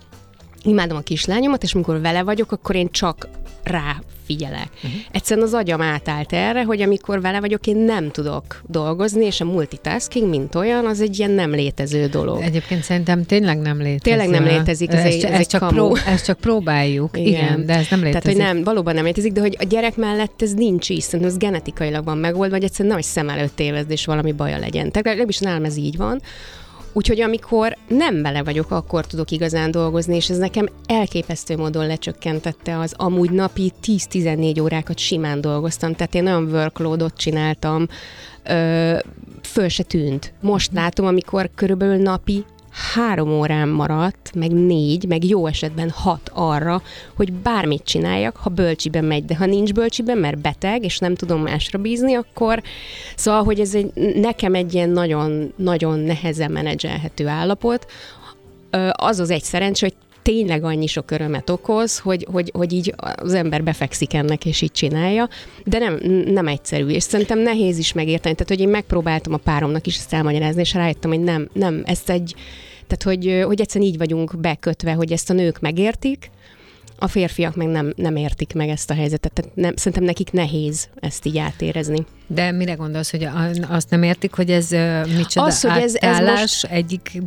Imádom 0.62 0.96
a 0.96 1.00
kislányomat, 1.00 1.62
és 1.62 1.74
amikor 1.74 2.00
vele 2.00 2.22
vagyok, 2.22 2.52
akkor 2.52 2.74
én 2.74 2.90
csak 2.90 3.28
rá 3.62 3.96
figyelek. 4.26 4.68
Uh-huh. 4.74 4.90
Egyszerűen 5.10 5.46
az 5.46 5.54
agyam 5.54 5.80
átállt 5.80 6.32
erre, 6.32 6.64
hogy 6.64 6.82
amikor 6.82 7.20
vele 7.20 7.40
vagyok, 7.40 7.66
én 7.66 7.76
nem 7.76 8.10
tudok 8.10 8.62
dolgozni, 8.66 9.24
és 9.24 9.40
a 9.40 9.44
multitasking, 9.44 10.28
mint 10.28 10.54
olyan, 10.54 10.86
az 10.86 11.00
egy 11.00 11.18
ilyen 11.18 11.30
nem 11.30 11.50
létező 11.50 12.06
dolog. 12.06 12.42
Egyébként 12.42 12.82
szerintem 12.82 13.24
tényleg 13.24 13.58
nem 13.58 13.76
létezik. 13.76 14.02
Tényleg 14.02 14.28
nem 14.28 14.44
létezik, 14.44 14.92
ez, 14.92 14.98
ez, 14.98 15.04
egy, 15.04 15.24
ez, 15.24 15.30
ez, 15.30 15.38
egy 15.38 15.46
csak, 15.46 15.68
pró, 15.68 15.96
ezt 16.06 16.24
csak 16.24 16.38
próbáljuk, 16.38 17.18
igen. 17.18 17.28
igen, 17.28 17.66
de 17.66 17.74
ez 17.74 17.86
nem 17.90 18.02
létezik. 18.02 18.22
Tehát, 18.22 18.36
hogy 18.36 18.54
nem, 18.54 18.64
valóban 18.64 18.94
nem 18.94 19.04
létezik, 19.04 19.32
de 19.32 19.40
hogy 19.40 19.56
a 19.60 19.64
gyerek 19.64 19.96
mellett 19.96 20.42
ez 20.42 20.52
nincs 20.52 20.88
is, 20.88 21.02
szerintem 21.02 21.28
ez 21.28 21.36
genetikailag 21.36 22.04
van 22.04 22.18
megoldva, 22.18 22.56
vagy 22.56 22.64
egyszerűen 22.64 22.94
nagy 22.94 23.04
szem 23.04 23.28
előtt 23.28 23.56
tévezd, 23.56 23.90
és 23.90 24.04
valami 24.04 24.32
baja 24.32 24.58
legyen. 24.58 24.90
Tehát 24.90 25.06
legalábbis 25.06 25.38
nálam 25.38 25.64
ez 25.64 25.76
így 25.76 25.96
van. 25.96 26.22
Úgyhogy 26.96 27.20
amikor 27.20 27.76
nem 27.88 28.22
vele 28.22 28.42
vagyok, 28.42 28.70
akkor 28.70 29.06
tudok 29.06 29.30
igazán 29.30 29.70
dolgozni, 29.70 30.16
és 30.16 30.30
ez 30.30 30.38
nekem 30.38 30.68
elképesztő 30.86 31.56
módon 31.56 31.86
lecsökkentette 31.86 32.78
az 32.78 32.94
amúgy 32.96 33.30
napi 33.30 33.72
10-14 33.82 34.62
órákat 34.62 34.98
simán 34.98 35.40
dolgoztam, 35.40 35.94
tehát 35.94 36.14
én 36.14 36.26
olyan 36.26 36.52
workloadot 36.52 37.16
csináltam, 37.16 37.86
ö, 38.44 38.96
föl 39.42 39.68
se 39.68 39.82
tűnt. 39.82 40.32
Most 40.40 40.72
látom, 40.72 41.06
amikor 41.06 41.50
körülbelül 41.54 41.96
napi 41.96 42.44
három 42.76 43.32
órán 43.32 43.68
maradt, 43.68 44.30
meg 44.34 44.52
négy, 44.52 45.06
meg 45.08 45.24
jó 45.24 45.46
esetben 45.46 45.90
hat 45.90 46.30
arra, 46.32 46.82
hogy 47.14 47.32
bármit 47.32 47.84
csináljak, 47.84 48.36
ha 48.36 48.50
bölcsiben 48.50 49.04
megy, 49.04 49.24
de 49.24 49.36
ha 49.36 49.46
nincs 49.46 49.72
bölcsiben, 49.72 50.18
mert 50.18 50.38
beteg, 50.38 50.84
és 50.84 50.98
nem 50.98 51.14
tudom 51.14 51.42
másra 51.42 51.78
bízni, 51.78 52.14
akkor 52.14 52.62
szóval, 53.16 53.44
hogy 53.44 53.60
ez 53.60 53.74
egy, 53.74 53.92
nekem 54.14 54.54
egy 54.54 54.74
ilyen 54.74 54.90
nagyon, 54.90 55.52
nagyon 55.56 55.98
nehezen 55.98 56.50
menedzselhető 56.50 57.26
állapot, 57.26 57.86
az 58.92 59.18
az 59.18 59.30
egy 59.30 59.42
szerencs, 59.42 59.80
hogy 59.80 59.94
tényleg 60.22 60.64
annyi 60.64 60.86
sok 60.86 61.10
örömet 61.10 61.50
okoz, 61.50 61.98
hogy, 61.98 62.26
hogy, 62.32 62.50
hogy 62.54 62.72
így 62.72 62.94
az 63.16 63.34
ember 63.34 63.62
befekszik 63.62 64.14
ennek, 64.14 64.44
és 64.44 64.60
így 64.60 64.72
csinálja, 64.72 65.28
de 65.64 65.78
nem, 65.78 66.00
nem 66.26 66.46
egyszerű, 66.46 66.86
és 66.86 67.02
szerintem 67.02 67.38
nehéz 67.38 67.78
is 67.78 67.92
megérteni. 67.92 68.34
Tehát, 68.34 68.48
hogy 68.48 68.60
én 68.60 68.68
megpróbáltam 68.68 69.32
a 69.32 69.36
páromnak 69.36 69.86
is 69.86 69.96
ezt 69.96 70.12
elmagyarázni, 70.12 70.60
és 70.60 70.74
rájöttem, 70.74 71.10
hogy 71.10 71.20
nem, 71.20 71.48
nem, 71.52 71.82
ezt 71.84 72.10
egy, 72.10 72.34
tehát, 72.86 73.02
hogy, 73.02 73.42
hogy 73.46 73.60
egyszerűen 73.60 73.90
így 73.90 73.98
vagyunk 73.98 74.40
bekötve, 74.40 74.92
hogy 74.92 75.12
ezt 75.12 75.30
a 75.30 75.34
nők 75.34 75.60
megértik, 75.60 76.30
a 76.98 77.08
férfiak 77.08 77.56
meg 77.56 77.66
nem, 77.66 77.92
nem 77.96 78.16
értik 78.16 78.52
meg 78.52 78.68
ezt 78.68 78.90
a 78.90 78.94
helyzetet. 78.94 79.32
Tehát 79.32 79.54
nem, 79.54 79.76
szerintem 79.76 80.04
nekik 80.04 80.32
nehéz 80.32 80.88
ezt 81.00 81.26
így 81.26 81.38
átérezni. 81.38 82.06
De 82.26 82.50
mire 82.52 82.74
gondolsz, 82.74 83.10
hogy 83.10 83.28
azt 83.68 83.90
nem 83.90 84.02
értik, 84.02 84.34
hogy 84.34 84.50
ez 84.50 84.68
micsoda 85.16 85.46
Az, 85.46 85.60
hogy 85.60 85.82
ez- 85.82 85.94
ez 85.94 86.18
most- 86.40 86.64
egyik 86.64 87.22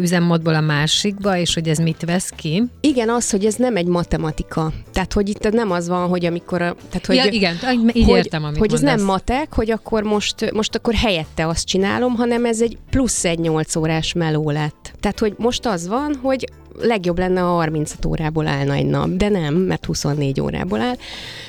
üzemmódból 0.00 0.54
a 0.54 0.60
másikba, 0.60 1.36
és 1.36 1.54
hogy 1.54 1.68
ez 1.68 1.78
mit 1.78 2.02
vesz 2.06 2.28
ki? 2.36 2.62
Igen, 2.80 3.08
az, 3.08 3.30
hogy 3.30 3.44
ez 3.44 3.54
nem 3.54 3.76
egy 3.76 3.86
matematika. 3.86 4.72
Tehát, 4.92 5.12
hogy 5.12 5.28
itt 5.28 5.50
nem 5.50 5.70
az 5.70 5.88
van, 5.88 6.08
hogy 6.08 6.24
amikor... 6.24 6.62
A, 6.62 6.74
tehát, 6.88 7.06
hogy, 7.06 7.16
ja, 7.16 7.24
igen, 7.24 7.54
így 7.94 8.04
hogy, 8.04 8.16
értem, 8.16 8.44
amit 8.44 8.58
hogy 8.58 8.72
ez 8.72 8.80
mondasz. 8.80 8.98
nem 8.98 9.06
matek, 9.06 9.54
hogy 9.54 9.70
akkor 9.70 10.02
most, 10.02 10.50
most 10.52 10.74
akkor 10.74 10.94
helyette 10.94 11.46
azt 11.46 11.66
csinálom, 11.66 12.14
hanem 12.14 12.44
ez 12.44 12.60
egy 12.60 12.78
plusz 12.90 13.24
egy 13.24 13.38
8 13.38 13.76
órás 13.76 14.12
meló 14.12 14.50
lett. 14.50 14.92
Tehát, 15.00 15.18
hogy 15.18 15.34
most 15.36 15.66
az 15.66 15.88
van, 15.88 16.18
hogy 16.22 16.48
legjobb 16.80 17.18
lenne, 17.18 17.40
ha 17.40 17.46
36 17.46 18.04
órából 18.06 18.46
állna 18.46 18.72
egy 18.72 18.86
nap, 18.86 19.08
de 19.08 19.28
nem, 19.28 19.54
mert 19.54 19.84
24 19.84 20.40
órából 20.40 20.80
áll. 20.80 20.96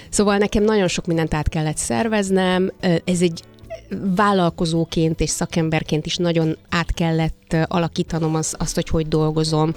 Szóval 0.10 0.38
nekem 0.38 0.64
nagyon 0.64 0.88
sok 0.88 1.06
mindent 1.06 1.34
át 1.34 1.50
kellett 1.50 1.78
szerveznem, 1.78 2.72
ez 3.04 3.22
egy 3.22 3.42
vállalkozóként 4.16 5.20
és 5.20 5.30
szakemberként 5.30 6.06
is 6.06 6.16
nagyon 6.16 6.58
át 6.70 6.94
kellett 6.94 7.56
alakítanom 7.68 8.36
az, 8.36 8.56
azt, 8.58 8.76
hogy 8.76 8.90
hogy 8.90 9.08
dolgozom, 9.08 9.74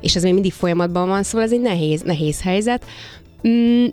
és 0.00 0.16
ez 0.16 0.22
még 0.22 0.32
mindig 0.32 0.52
folyamatban 0.52 1.08
van, 1.08 1.22
szóval 1.22 1.46
ez 1.46 1.52
egy 1.52 1.60
nehéz, 1.60 2.02
nehéz 2.02 2.42
helyzet. 2.42 2.84
Mm, 3.48 3.86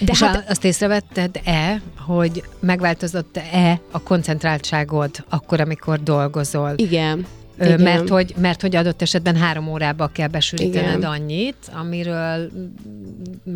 de 0.00 0.12
És 0.12 0.22
hát, 0.22 0.50
azt 0.50 0.64
észrevetted-e, 0.64 1.82
hogy 2.06 2.42
megváltozott-e 2.60 3.80
a 3.90 4.02
koncentráltságod 4.02 5.24
akkor, 5.28 5.60
amikor 5.60 6.02
dolgozol? 6.02 6.72
igen. 6.76 7.26
Igen. 7.60 7.80
Mert 7.80 8.08
hogy, 8.08 8.34
mert 8.40 8.60
hogy 8.60 8.76
adott 8.76 9.02
esetben 9.02 9.36
három 9.36 9.68
órába 9.68 10.06
kell 10.06 10.28
besűrítened 10.28 10.96
Igen. 10.96 11.10
annyit, 11.10 11.56
amiről 11.72 12.50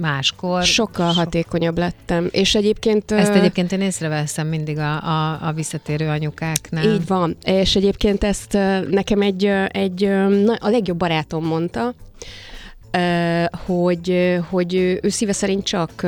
máskor... 0.00 0.62
Sokkal 0.62 1.12
hatékonyabb 1.12 1.78
lettem, 1.78 2.28
és 2.30 2.54
egyébként... 2.54 3.10
Ezt 3.10 3.34
egyébként 3.34 3.72
én 3.72 3.80
észreveszem 3.80 4.46
mindig 4.46 4.78
a, 4.78 5.02
a, 5.02 5.46
a 5.46 5.52
visszatérő 5.52 6.08
anyukáknál. 6.08 6.84
Így 6.84 7.06
van, 7.06 7.36
és 7.44 7.76
egyébként 7.76 8.24
ezt 8.24 8.58
nekem 8.90 9.20
egy, 9.20 9.44
egy 9.68 10.04
a 10.58 10.68
legjobb 10.68 10.98
barátom 10.98 11.46
mondta, 11.46 11.94
hogy, 13.66 14.38
hogy 14.50 14.74
ő- 14.74 15.00
szíve 15.08 15.32
szerint 15.32 15.64
csak 15.64 16.06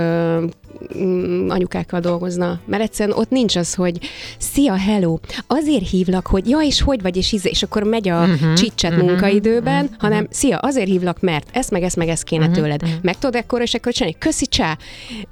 mm, 0.99 1.49
anyukákkal 1.49 2.01
dolgozna, 2.01 2.61
mert 2.67 2.83
egyszerűen 2.83 3.19
ott 3.19 3.31
nincs 3.31 3.57
az, 3.57 3.75
hogy 3.75 3.99
szia, 4.39 4.75
hello, 4.75 5.19
azért 5.47 5.89
hívlak, 5.89 6.27
hogy 6.27 6.49
ja, 6.49 6.59
és 6.59 6.81
hogy 6.81 7.03
vagy, 7.03 7.17
és, 7.17 7.33
íze, 7.33 7.49
és 7.49 7.63
akkor 7.63 7.83
megy 7.83 8.09
a 8.09 8.23
uh-huh, 8.23 8.53
csicset 8.53 8.93
uh-huh, 8.93 9.09
munkaidőben, 9.09 9.85
uh-huh, 9.85 10.01
hanem 10.01 10.27
szia, 10.31 10.59
azért 10.59 10.89
hívlak, 10.89 11.21
mert 11.21 11.47
ezt 11.53 11.71
meg 11.71 11.83
ezt 11.83 11.97
meg 11.97 12.09
ezt 12.09 12.25
kéne 12.25 12.47
uh-huh, 12.47 12.63
tőled. 12.63 12.83
Uh-huh. 12.83 12.99
Meg 13.03 13.19
tudod 13.19 13.35
ekkor, 13.35 13.61
és 13.61 13.75
akkor 13.75 13.93
csinálni, 13.93 14.19
köszi, 14.19 14.47
csá, 14.47 14.79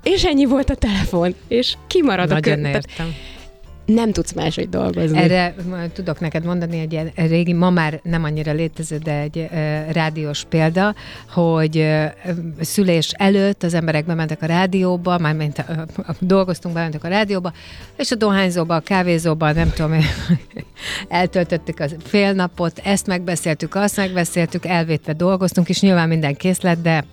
és 0.03 0.25
ennyi 0.25 0.45
volt 0.45 0.71
a 0.71 0.75
telefon, 0.75 1.35
és 1.49 1.75
kimarad 1.87 2.31
a 2.31 2.35
Nagyon 2.35 2.55
kö- 2.55 2.63
tehát 2.63 2.89
értem. 2.91 3.15
Nem 3.95 4.13
tudsz 4.13 4.33
máshogy 4.33 4.69
dolgozni. 4.69 5.19
Erre 5.19 5.55
tudok 5.93 6.21
neked 6.21 6.45
mondani 6.45 6.79
egy 6.79 6.93
ilyen 6.93 7.11
régi, 7.15 7.53
ma 7.53 7.71
már 7.71 8.01
nem 8.03 8.25
annyira 8.25 8.53
létező, 8.53 8.97
de 8.97 9.19
egy 9.19 9.39
ö, 9.39 9.47
rádiós 9.93 10.45
példa, 10.45 10.95
hogy 11.33 11.79
ö, 11.79 12.05
szülés 12.61 13.11
előtt 13.13 13.63
az 13.63 13.75
emberek 13.75 14.05
bementek 14.05 14.43
a 14.43 14.47
rádióba, 14.47 15.19
mármint 15.19 15.65
ö, 15.69 15.73
dolgoztunk, 16.19 16.75
bementek 16.75 17.05
a 17.05 17.09
rádióba, 17.09 17.53
és 17.97 18.11
a 18.11 18.15
dohányzóba, 18.15 18.75
a 18.75 18.81
kávézóba, 18.81 19.53
nem 19.53 19.71
tudom, 19.71 19.93
eltöltöttük 21.09 21.81
a 21.81 21.87
fél 22.05 22.33
napot, 22.33 22.81
ezt 22.85 23.07
megbeszéltük, 23.07 23.75
azt 23.75 23.97
megbeszéltük, 23.97 24.67
elvétve 24.67 25.13
dolgoztunk, 25.13 25.69
és 25.69 25.81
nyilván 25.81 26.09
minden 26.09 26.37
kész 26.37 26.61
lett, 26.61 26.83
de 26.83 27.05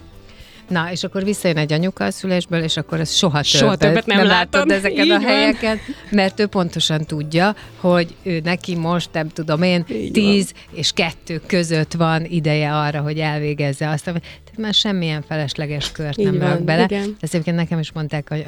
Na, 0.67 0.91
és 0.91 1.03
akkor 1.03 1.23
visszajön 1.23 1.57
egy 1.57 1.73
anyuka 1.73 2.05
a 2.05 2.11
szülésből, 2.11 2.63
és 2.63 2.77
akkor 2.77 2.99
ez 2.99 3.11
soha, 3.11 3.43
Soha 3.43 3.75
többet 3.75 4.05
nem 4.05 4.17
látod 4.25 4.53
látod. 4.53 4.71
ezeket 4.71 5.05
Így 5.05 5.11
a 5.11 5.19
van. 5.19 5.27
helyeket, 5.27 5.77
mert 6.11 6.39
ő 6.39 6.45
pontosan 6.45 7.05
tudja, 7.05 7.55
hogy 7.79 8.15
ő 8.23 8.39
neki 8.43 8.75
most, 8.75 9.09
nem 9.13 9.29
tudom 9.29 9.61
én, 9.61 9.85
Így 9.91 10.11
tíz 10.11 10.53
és 10.71 10.91
kettő 10.91 11.41
között 11.45 11.93
van 11.93 12.25
ideje 12.29 12.73
arra, 12.75 13.01
hogy 13.01 13.19
elvégezze 13.19 13.89
azt, 13.89 14.07
amit 14.07 14.23
már 14.57 14.73
semmilyen 14.73 15.21
felesleges 15.27 15.91
kört 15.91 16.17
Így 16.17 16.25
nem 16.25 16.37
van, 16.37 16.49
rak 16.49 16.61
bele. 16.63 16.83
igen. 16.83 17.15
Ezt 17.19 17.33
egyébként 17.33 17.55
nekem 17.57 17.79
is 17.79 17.91
mondták 17.91 18.29
a, 18.31 18.35
ö, 18.35 18.41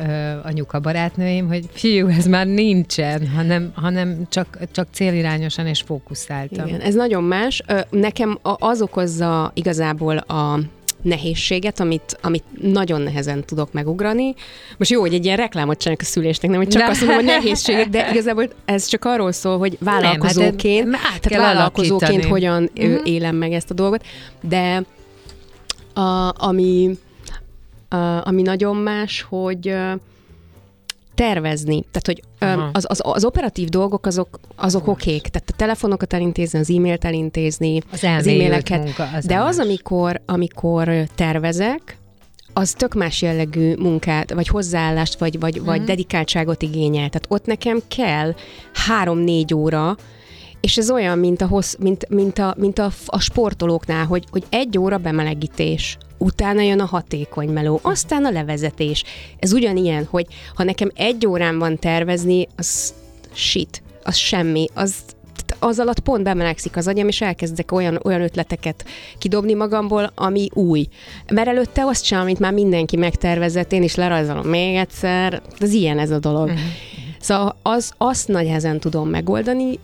anyuka 0.43 0.79
barátnőim, 0.79 1.47
hogy 1.47 1.65
fiú, 1.73 2.08
ez 2.08 2.25
már 2.25 2.47
nincsen, 2.47 3.27
hanem, 3.27 3.71
hanem 3.75 4.27
csak, 4.29 4.58
csak 4.71 4.88
célirányosan 4.91 5.67
és 5.67 5.82
fókuszáltan. 5.86 6.67
Igen, 6.67 6.79
ez 6.79 6.93
nagyon 6.95 7.23
más. 7.23 7.62
Nekem 7.89 8.38
az 8.41 8.82
okozza 8.82 9.51
igazából 9.53 10.17
a 10.17 10.60
nehézséget, 11.01 11.79
amit, 11.79 12.17
amit 12.21 12.43
nagyon 12.62 13.01
nehezen 13.01 13.45
tudok 13.45 13.71
megugrani. 13.71 14.33
Most 14.77 14.91
jó, 14.91 14.99
hogy 14.99 15.13
egy 15.13 15.25
ilyen 15.25 15.38
reklámot 15.38 15.77
csinálok 15.77 16.01
a 16.01 16.05
szülésnek, 16.05 16.51
nem, 16.51 16.59
hogy 16.59 16.69
csak 16.69 16.81
Ne. 16.81 16.88
azt 16.89 16.99
mondom, 16.99 17.15
hogy 17.17 17.25
nehézségek, 17.25 17.88
de 17.89 18.09
igazából 18.12 18.49
ez 18.65 18.85
csak 18.85 19.05
arról 19.05 19.31
szól, 19.31 19.57
hogy 19.57 19.77
vállalkozóként, 19.79 20.95
hát, 20.95 21.13
át 21.13 21.19
kell 21.19 21.39
tehát 21.39 21.53
vállalkozóként 21.53 22.01
alakítani. 22.01 22.31
hogyan 22.31 22.69
Mhm. 22.75 22.91
uh-huh. 22.91 23.07
élem 23.09 23.35
meg 23.35 23.51
ezt 23.53 23.71
a 23.71 23.73
dolgot, 23.73 24.05
de 24.41 24.83
a, 25.93 26.33
ami, 26.45 26.97
a, 27.89 27.95
ami 28.27 28.41
nagyon 28.41 28.75
más, 28.75 29.25
hogy 29.29 29.75
tervezni. 31.19 31.84
Tehát, 31.91 32.05
hogy 32.05 32.21
Aha. 32.39 32.69
az, 32.73 32.86
az, 32.88 32.99
az 33.03 33.25
operatív 33.25 33.67
dolgok 33.69 34.05
azok, 34.05 34.39
azok 34.55 34.88
okék. 34.88 35.21
Tehát 35.21 35.49
a 35.49 35.55
telefonokat 35.55 36.13
elintézni, 36.13 36.60
az 36.60 36.69
e-mailt 36.69 37.05
elintézni, 37.05 37.82
Az 37.91 38.03
elmélyült 38.03 38.41
e-maileket. 38.41 38.84
munka. 38.84 39.08
Az 39.15 39.25
de 39.25 39.39
az, 39.39 39.60
amikor, 39.60 40.21
amikor 40.25 40.89
tervezek, 41.15 41.97
az 42.53 42.71
tök 42.71 42.93
más 42.93 43.21
jellegű 43.21 43.75
munkát, 43.75 44.34
vagy 44.34 44.47
hozzáállást, 44.47 45.19
vagy, 45.19 45.39
vagy, 45.39 45.55
Mhm. 45.55 45.65
vagy 45.65 45.84
dedikáltságot 45.84 46.62
igényel. 46.62 47.10
Tehát 47.10 47.25
ott 47.27 47.45
nekem 47.45 47.79
kell 47.88 48.34
három-négy 48.73 49.53
óra, 49.53 49.95
és 50.61 50.77
ez 50.77 50.91
olyan, 50.91 51.19
mint 51.19 51.41
a, 51.41 51.47
hossz, 51.47 51.75
mint, 51.79 52.09
mint 52.09 52.39
a, 52.39 52.55
mint 52.57 52.79
a, 52.79 52.91
a 53.05 53.19
sportolóknál, 53.19 54.05
hogy, 54.05 54.23
hogy 54.31 54.43
egy 54.49 54.77
óra 54.77 54.97
bemelegítés, 54.97 55.97
utána 56.17 56.61
jön 56.61 56.79
a 56.79 56.85
hatékony 56.85 57.49
meló, 57.49 57.79
aztán 57.81 58.25
a 58.25 58.31
levezetés. 58.31 59.03
Ez 59.39 59.53
ugyanilyen, 59.53 60.07
hogy 60.09 60.25
ha 60.55 60.63
nekem 60.63 60.91
egy 60.95 61.27
órán 61.27 61.59
van 61.59 61.77
tervezni, 61.77 62.47
az 62.55 62.93
shit, 63.33 63.81
az 64.03 64.15
semmi, 64.15 64.67
az 64.73 64.93
az 65.59 65.79
alatt 65.79 65.99
pont 65.99 66.23
bemelegszik 66.23 66.77
az 66.77 66.87
agyam, 66.87 67.07
és 67.07 67.21
elkezdek 67.21 67.71
olyan, 67.71 67.99
olyan 68.03 68.21
ötleteket 68.21 68.85
kidobni 69.17 69.53
magamból, 69.53 70.11
ami 70.15 70.49
új. 70.53 70.87
Mert 71.33 71.47
előtte 71.47 71.85
azt 71.85 72.03
csinálom, 72.03 72.27
amit 72.27 72.39
már 72.39 72.53
mindenki 72.53 72.97
megtervezett, 72.97 73.71
én 73.71 73.83
is 73.83 73.95
lerajzolom 73.95 74.47
még 74.47 74.75
egyszer, 74.75 75.41
ez 75.59 75.73
ilyen 75.73 75.99
ez 75.99 76.11
a 76.11 76.19
dolog. 76.19 76.47
Uh-huh. 76.47 76.59
Szóval 77.19 77.55
az, 77.61 77.91
azt 77.97 78.27
nagy 78.27 78.45
nehezen 78.45 78.79
tudom 78.79 79.09
megoldani, 79.09 79.79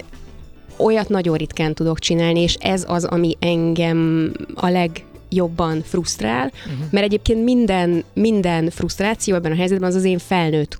olyat 0.77 1.09
nagyon 1.09 1.37
ritkán 1.37 1.73
tudok 1.73 1.99
csinálni, 1.99 2.39
és 2.39 2.53
ez 2.53 2.85
az, 2.87 3.03
ami 3.03 3.35
engem 3.39 4.31
a 4.53 4.67
legjobban 4.69 5.81
frusztrál, 5.81 6.45
uh-huh. 6.45 6.85
mert 6.91 7.05
egyébként 7.05 7.43
minden, 7.43 8.03
minden 8.13 8.69
frusztráció 8.69 9.35
ebben 9.35 9.51
a 9.51 9.55
helyzetben 9.55 9.89
az 9.89 9.95
az 9.95 10.03
én 10.03 10.17
felnőtt, 10.17 10.79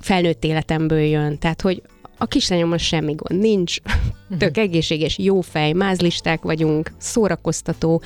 felnőtt 0.00 0.44
életemből 0.44 1.00
jön. 1.00 1.38
Tehát, 1.38 1.60
hogy 1.60 1.82
a 2.18 2.26
kislányommal 2.26 2.78
semmi 2.78 3.14
gond 3.14 3.40
nincs, 3.40 3.76
tök 4.38 4.56
egészséges, 4.56 5.18
jó 5.18 5.40
fej, 5.40 5.72
mázlisták 5.72 6.42
vagyunk, 6.42 6.92
szórakoztató. 6.98 8.02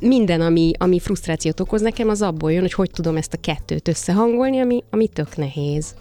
Minden, 0.00 0.40
ami, 0.40 0.72
ami 0.78 0.98
frusztrációt 0.98 1.60
okoz 1.60 1.80
nekem, 1.80 2.08
az 2.08 2.22
abból 2.22 2.52
jön, 2.52 2.60
hogy 2.60 2.72
hogy 2.72 2.90
tudom 2.90 3.16
ezt 3.16 3.32
a 3.34 3.38
kettőt 3.40 3.88
összehangolni, 3.88 4.60
ami, 4.60 4.84
ami 4.90 5.08
tök 5.08 5.36
nehéz. 5.36 5.94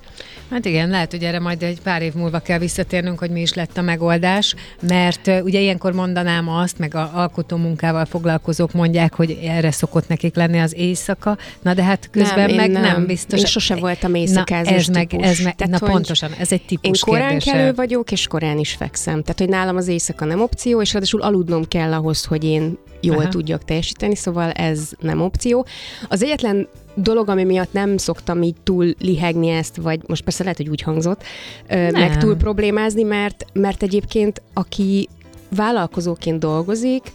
Hát 0.50 0.66
igen, 0.66 0.90
lehet, 0.90 1.12
hogy 1.12 1.24
erre 1.24 1.40
majd 1.40 1.64
egy 1.64 1.82
pár 1.82 2.02
év 2.02 2.14
múlva 2.14 2.40
kell 2.40 2.58
visszatérnünk, 2.58 3.20
hogy 3.20 3.30
mi 3.30 3.42
is 3.42 3.54
lett 3.54 3.78
a 3.78 3.82
megoldás, 3.82 4.56
mert 4.82 5.28
ugye 5.44 5.60
ilyenkor 5.60 5.94
mondanám 5.94 6.50
azt, 6.50 6.78
meg 6.80 6.96
a 6.96 7.12
alkotó 7.14 7.58
munkával 7.58 8.06
foglalkozók 8.06 8.72
mondják, 8.74 9.14
hogy 9.14 9.40
erre 9.44 9.72
szokott 9.72 10.08
nekik 10.08 10.36
lenni 10.36 10.60
az 10.60 10.74
éjszaka, 10.76 11.38
na 11.62 11.74
de 11.74 11.84
hát 11.84 12.10
közben 12.12 12.50
én 12.50 12.56
meg 12.56 12.72
nem, 12.72 13.06
biztos. 13.06 13.40
Én 13.40 13.46
sose 13.46 13.76
voltam 13.76 14.12
Na, 14.12 14.18
éjszakázós 14.18 14.74
ez 14.74 14.88
meg, 14.88 15.08
típus. 15.08 15.26
ez 15.28 15.40
meg, 15.40 15.56
Tehát, 15.56 15.80
na 15.80 15.88
pontosan, 15.88 16.32
ez 16.40 16.52
egy 16.52 16.62
Én 16.62 16.68
típus 16.68 17.00
korán 17.00 17.30
kérdése. 17.30 17.52
kelő 17.52 17.74
vagyok, 17.74 18.12
és 18.12 18.28
korán 18.28 18.58
is 18.58 18.72
fekszem. 18.72 19.03
Tehát, 19.04 19.40
hogy 19.40 19.50
nálam 19.50 19.76
az 19.76 19.88
éjszaka 19.88 20.26
nem 20.26 20.42
opció, 20.42 20.82
és 20.82 20.94
ráadásul 20.94 21.22
aludnom 21.22 21.68
kell 21.68 21.94
ahhoz, 21.94 22.26
hogy 22.26 22.44
én 22.44 22.78
jól 23.02 23.18
Aha. 23.18 23.30
Tudjak 23.30 23.66
teljesíteni, 23.66 24.16
szóval 24.16 24.52
ez 24.52 24.92
nem 25.00 25.22
opció. 25.22 25.66
Az 26.10 26.24
egyetlen 26.24 26.68
dolog, 26.96 27.30
ami 27.30 27.44
miatt 27.44 27.74
nem 27.74 27.98
szoktam 27.98 28.42
így 28.42 28.56
túl 28.64 28.94
lihegni 29.00 29.50
ezt, 29.50 29.76
vagy 29.76 30.02
most 30.08 30.24
persze 30.24 30.44
lehet, 30.44 30.58
hogy 30.58 30.70
úgy 30.70 30.82
hangzott, 30.82 31.24
Nem. 31.68 31.92
meg 31.92 32.18
túl 32.18 32.36
problémázni, 32.36 33.04
mert, 33.04 33.46
mert 33.54 33.84
egyébként 33.84 34.42
aki 34.54 35.10
vállalkozóként 35.56 36.40
dolgozik, 36.40 37.12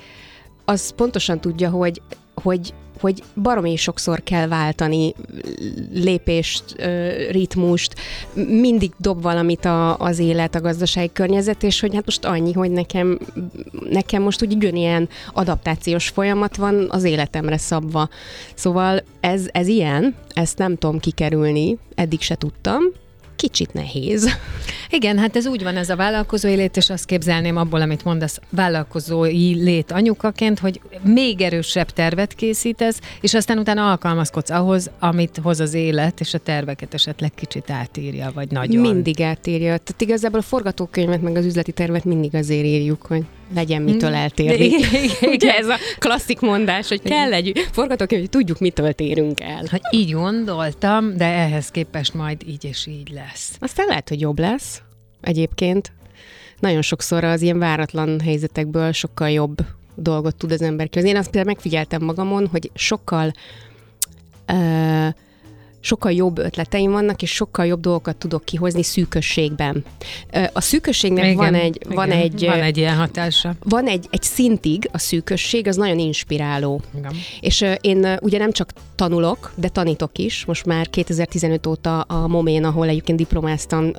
az 0.64 0.90
pontosan 0.90 1.40
tudja, 1.40 1.70
hogy, 1.70 2.02
hogy 2.42 2.72
hogy 3.00 3.22
baromi 3.42 3.76
sokszor 3.76 4.22
kell 4.22 4.48
váltani 4.48 5.14
lépést, 5.92 6.64
ritmust, 7.30 7.94
mindig 8.34 8.92
dob 8.96 9.22
valamit 9.22 9.64
a, 9.64 9.96
az 9.96 10.18
élet, 10.18 10.54
a 10.54 10.60
gazdasági 10.60 11.10
környezet, 11.12 11.62
és 11.62 11.80
hogy 11.80 11.94
hát 11.94 12.04
most 12.04 12.24
annyi, 12.24 12.52
hogy 12.52 12.70
nekem, 12.70 13.18
nekem 13.90 14.22
most 14.22 14.42
úgy 14.42 14.54
ugyanilyen 14.54 15.08
adaptációs 15.32 16.08
folyamat 16.08 16.56
van 16.56 16.86
az 16.90 17.04
életemre 17.04 17.56
szabva. 17.56 18.08
Szóval 18.54 19.02
ez, 19.20 19.48
ez 19.52 19.66
ilyen, 19.66 20.14
ezt 20.34 20.58
nem 20.58 20.76
tudom 20.76 20.98
kikerülni, 20.98 21.78
eddig 21.94 22.20
se 22.20 22.34
tudtam, 22.34 22.82
kicsit 23.38 23.72
nehéz. 23.72 24.28
Igen, 24.90 25.18
hát 25.18 25.36
ez 25.36 25.46
úgy 25.46 25.62
van, 25.62 25.76
ez 25.76 25.88
a 25.88 25.96
vállalkozói 25.96 26.54
lét, 26.54 26.76
és 26.76 26.90
azt 26.90 27.04
képzelném 27.04 27.56
abból, 27.56 27.80
amit 27.80 28.04
mondasz, 28.04 28.40
vállalkozói 28.50 29.54
lét 29.54 29.92
anyukaként, 29.92 30.58
hogy 30.58 30.80
még 31.02 31.40
erősebb 31.40 31.90
tervet 31.90 32.34
készítesz, 32.34 33.00
és 33.20 33.34
aztán 33.34 33.58
utána 33.58 33.90
alkalmazkodsz 33.90 34.50
ahhoz, 34.50 34.90
amit 34.98 35.40
hoz 35.42 35.60
az 35.60 35.74
élet, 35.74 36.20
és 36.20 36.34
a 36.34 36.38
terveket 36.38 36.94
esetleg 36.94 37.32
kicsit 37.34 37.70
átírja, 37.70 38.30
vagy 38.34 38.50
nagyon. 38.50 38.80
Mindig 38.80 39.20
átírja. 39.20 39.76
Tehát 39.78 40.00
igazából 40.00 40.38
a 40.38 40.42
forgatókönyvet, 40.42 41.22
meg 41.22 41.36
az 41.36 41.44
üzleti 41.44 41.72
tervet 41.72 42.04
mindig 42.04 42.34
azért 42.34 42.64
írjuk, 42.64 43.06
hogy 43.06 43.24
legyen 43.54 43.82
mitől 43.82 44.14
eltérni. 44.14 44.64
Igen, 44.64 44.94
igen, 45.04 45.30
Ugye 45.30 45.56
ez 45.56 45.68
a 45.68 45.76
klasszik 45.98 46.40
mondás, 46.40 46.88
hogy 46.88 47.02
kell 47.02 47.32
egy 47.32 47.66
forgatókönyv, 47.72 48.20
hogy 48.20 48.30
tudjuk, 48.30 48.58
mitől 48.58 48.92
térünk 48.92 49.40
el. 49.40 49.64
Hát 49.70 49.82
így 49.90 50.12
gondoltam, 50.12 51.16
de 51.16 51.24
ehhez 51.24 51.70
képest 51.70 52.14
majd 52.14 52.42
így 52.46 52.64
és 52.64 52.86
így 52.86 53.10
lesz. 53.12 53.56
Aztán 53.58 53.86
lehet, 53.86 54.08
hogy 54.08 54.20
jobb 54.20 54.38
lesz 54.38 54.82
egyébként. 55.20 55.92
Nagyon 56.60 56.82
sokszor 56.82 57.24
az 57.24 57.42
ilyen 57.42 57.58
váratlan 57.58 58.20
helyzetekből 58.20 58.92
sokkal 58.92 59.30
jobb 59.30 59.56
dolgot 59.94 60.36
tud 60.36 60.52
az 60.52 60.62
ember 60.62 60.88
kihozni. 60.88 61.10
Én 61.10 61.18
azt 61.18 61.30
például 61.30 61.54
megfigyeltem 61.54 62.02
magamon, 62.02 62.46
hogy 62.46 62.70
sokkal 62.74 63.32
uh, 64.52 65.08
sokkal 65.80 66.12
jobb 66.12 66.38
ötleteim 66.38 66.90
vannak, 66.90 67.22
és 67.22 67.30
sokkal 67.30 67.66
jobb 67.66 67.80
dolgokat 67.80 68.16
tudok 68.16 68.44
kihozni 68.44 68.82
szűkösségben. 68.82 69.84
A 70.52 70.60
szűkösségnek 70.60 71.24
Igen, 71.24 71.36
van 71.36 71.54
egy, 71.54 71.82
van 71.88 72.06
igen, 72.06 72.20
egy, 72.20 72.44
van 72.46 72.60
egy 72.60 72.76
ilyen 72.76 72.96
hatása. 72.96 73.54
van 73.64 73.86
egy, 73.86 74.06
egy 74.10 74.22
szintig 74.22 74.88
a 74.92 74.98
szűkösség, 74.98 75.68
az 75.68 75.76
nagyon 75.76 75.98
inspiráló. 75.98 76.80
Igen. 76.98 77.12
És 77.40 77.64
én 77.80 78.18
ugye 78.20 78.38
nem 78.38 78.52
csak 78.52 78.70
tanulok, 78.94 79.52
de 79.54 79.68
tanítok 79.68 80.18
is. 80.18 80.44
Most 80.44 80.66
már 80.66 80.90
2015 80.90 81.66
óta 81.66 82.00
a 82.00 82.26
Momén, 82.26 82.64
ahol 82.64 82.88
egyébként 82.88 83.18
diplomáztam, 83.18 83.92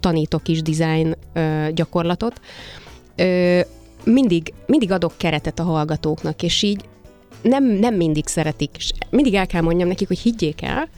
tanítok 0.00 0.48
is 0.48 0.62
design 0.62 1.16
gyakorlatot. 1.74 2.40
Mindig, 4.04 4.52
mindig 4.66 4.92
adok 4.92 5.12
keretet 5.16 5.58
a 5.58 5.62
hallgatóknak, 5.62 6.42
és 6.42 6.62
így 6.62 6.84
nem, 7.42 7.64
nem 7.64 7.94
mindig 7.94 8.26
szeretik. 8.26 8.70
És 8.76 8.92
mindig 9.10 9.34
el 9.34 9.46
kell 9.46 9.60
mondjam 9.62 9.88
nekik, 9.88 10.08
hogy 10.08 10.18
higgyék 10.18 10.62
el, 10.62 10.88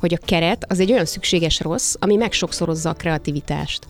hogy 0.00 0.14
a 0.14 0.24
keret 0.24 0.64
az 0.68 0.80
egy 0.80 0.92
olyan 0.92 1.04
szükséges 1.04 1.60
rossz, 1.60 1.94
ami 1.98 2.16
megsokszorozza 2.16 2.90
a 2.90 2.94
kreativitást. 2.94 3.86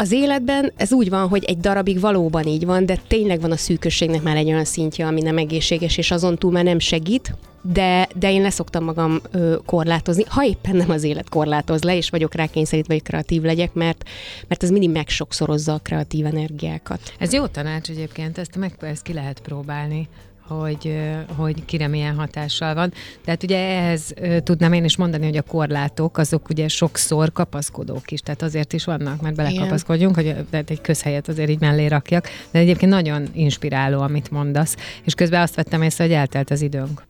Az 0.00 0.12
életben 0.12 0.72
ez 0.76 0.92
úgy 0.92 1.08
van, 1.08 1.28
hogy 1.28 1.44
egy 1.44 1.58
darabig 1.58 2.00
valóban 2.00 2.46
így 2.46 2.66
van, 2.66 2.86
de 2.86 2.98
tényleg 3.06 3.40
van 3.40 3.50
a 3.50 3.56
szűkösségnek 3.56 4.22
már 4.22 4.36
egy 4.36 4.46
olyan 4.46 4.64
szintje, 4.64 5.06
ami 5.06 5.20
nem 5.20 5.38
egészséges, 5.38 5.96
és 5.96 6.10
azon 6.10 6.36
túl 6.36 6.50
már 6.50 6.64
nem 6.64 6.78
segít, 6.78 7.34
de, 7.62 8.08
de 8.14 8.32
én 8.32 8.42
leszoktam 8.42 8.84
magam 8.84 9.20
ö, 9.30 9.56
korlátozni, 9.66 10.24
ha 10.28 10.44
éppen 10.44 10.76
nem 10.76 10.90
az 10.90 11.02
élet 11.02 11.28
korlátoz 11.28 11.82
le, 11.82 11.96
és 11.96 12.10
vagyok 12.10 12.34
rá 12.34 12.46
kényszerítve, 12.46 12.94
hogy 12.94 13.02
kreatív 13.02 13.42
legyek, 13.42 13.72
mert, 13.72 14.08
mert 14.48 14.62
ez 14.62 14.70
mindig 14.70 14.90
megsokszorozza 14.90 15.72
a 15.72 15.78
kreatív 15.78 16.26
energiákat. 16.26 17.00
Ez 17.18 17.32
jó 17.32 17.46
tanács 17.46 17.88
egyébként, 17.88 18.38
ezt, 18.38 18.56
meg, 18.56 18.74
ezt 18.80 19.02
ki 19.02 19.12
lehet 19.12 19.40
próbálni 19.40 20.08
hogy, 20.48 20.98
hogy 21.36 21.64
kire 21.64 21.86
milyen 21.88 22.14
hatással 22.14 22.74
van. 22.74 22.92
Tehát 23.24 23.42
ugye 23.42 23.58
ehhez 23.58 24.14
tudnám 24.42 24.72
én 24.72 24.84
is 24.84 24.96
mondani, 24.96 25.24
hogy 25.24 25.36
a 25.36 25.42
korlátok 25.42 26.18
azok 26.18 26.48
ugye 26.48 26.68
sokszor 26.68 27.32
kapaszkodók 27.32 28.10
is, 28.10 28.20
tehát 28.20 28.42
azért 28.42 28.72
is 28.72 28.84
vannak, 28.84 29.20
mert 29.20 29.34
belekapaszkodjunk, 29.34 30.14
hogy 30.14 30.34
tehát 30.50 30.70
egy 30.70 30.80
közhelyet 30.80 31.28
azért 31.28 31.50
így 31.50 31.60
mellé 31.60 31.86
rakjak, 31.86 32.28
de 32.50 32.58
egyébként 32.58 32.92
nagyon 32.92 33.28
inspiráló, 33.32 34.00
amit 34.00 34.30
mondasz, 34.30 34.76
és 35.04 35.14
közben 35.14 35.40
azt 35.40 35.54
vettem 35.54 35.82
észre, 35.82 36.04
hogy 36.04 36.12
eltelt 36.12 36.50
az 36.50 36.62
időnk. 36.62 37.06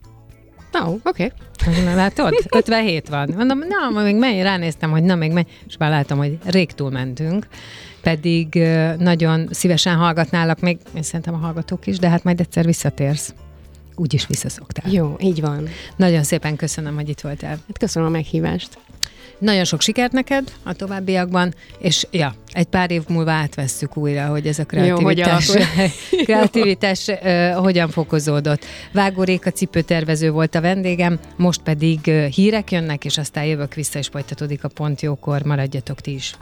Ó, 0.87 0.91
oh, 0.91 1.01
oké. 1.05 1.33
Okay. 1.67 1.85
Na, 1.85 1.95
Látod? 1.95 2.45
57 2.51 3.09
van. 3.09 3.35
Mondom, 3.37 3.59
na, 3.59 4.03
még 4.03 4.17
menj, 4.17 4.43
ránéztem, 4.43 4.91
hogy 4.91 5.03
na, 5.03 5.15
még 5.15 5.33
menj, 5.33 5.47
és 5.67 5.77
már 5.77 5.91
látom, 5.91 6.19
hogy 6.19 6.39
rég 6.45 6.73
túl 6.73 6.91
mentünk. 6.91 7.47
Pedig 8.03 8.55
nagyon 8.99 9.49
szívesen 9.51 9.97
hallgatnálak 9.97 10.61
még, 10.61 10.79
én 10.97 11.03
szerintem 11.03 11.35
a 11.35 11.39
hallgatók 11.39 11.87
is, 11.87 11.99
de 11.99 12.09
hát 12.09 12.25
majd 12.25 12.41
egyszer 12.41 12.65
visszatérsz. 12.65 13.35
Úgy 13.95 14.15
is 14.15 14.27
visszaszoktál. 14.27 14.93
Jó, 14.93 15.17
így 15.21 15.41
van. 15.41 15.69
Nagyon 15.97 16.23
szépen 16.23 16.57
köszönöm, 16.57 16.95
hogy 16.95 17.09
itt 17.09 17.21
voltál. 17.21 17.51
Hát 17.51 17.79
köszönöm 17.79 18.09
a 18.09 18.11
meghívást. 18.11 18.79
Nagyon 19.39 19.65
sok 19.65 19.81
sikert 19.81 20.13
neked 20.13 20.53
a 20.63 20.73
továbbiakban, 20.73 21.55
és 21.79 22.07
ja, 22.11 22.35
egy 22.53 22.67
pár 22.67 22.91
év 22.91 23.03
múlva 23.09 23.31
átvesszük 23.31 23.97
újra, 23.97 24.27
hogy 24.27 24.47
ez 24.47 24.59
a 24.59 24.65
kreativitás, 24.65 25.51
hogy 25.51 26.25
kreativitás 26.25 27.07
uh, 27.07 27.53
hogyan 27.65 27.89
fokozódott. 27.89 28.65
Vágó 28.93 29.23
Réka 29.23 29.51
cipőtervező 29.51 30.31
volt 30.31 30.55
a 30.55 30.61
vendégem, 30.61 31.19
most 31.37 31.61
pedig 31.63 31.99
uh, 32.07 32.25
hírek 32.25 32.73
jönnek, 32.73 33.05
és 33.05 33.19
aztán 33.19 33.45
jövök 33.45 33.75
vissza, 33.75 33.99
és 33.99 34.07
folytatódik 34.07 34.65
a 34.65 34.69
pont 34.69 35.01
jókor. 35.01 35.43
Maradjatok 35.43 36.01
ti 36.01 36.15
is. 36.15 36.35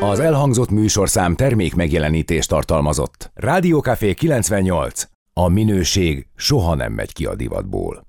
Az 0.00 0.20
elhangzott 0.20 0.70
műsorszám 0.70 1.36
termék 1.36 1.74
megjelenítést 1.74 2.48
tartalmazott. 2.48 3.30
Rádiókafé 3.34 4.14
98. 4.14 5.02
A 5.32 5.48
minőség 5.48 6.26
soha 6.36 6.74
nem 6.74 6.92
megy 6.92 7.12
ki 7.12 7.24
a 7.26 7.34
divatból. 7.34 8.08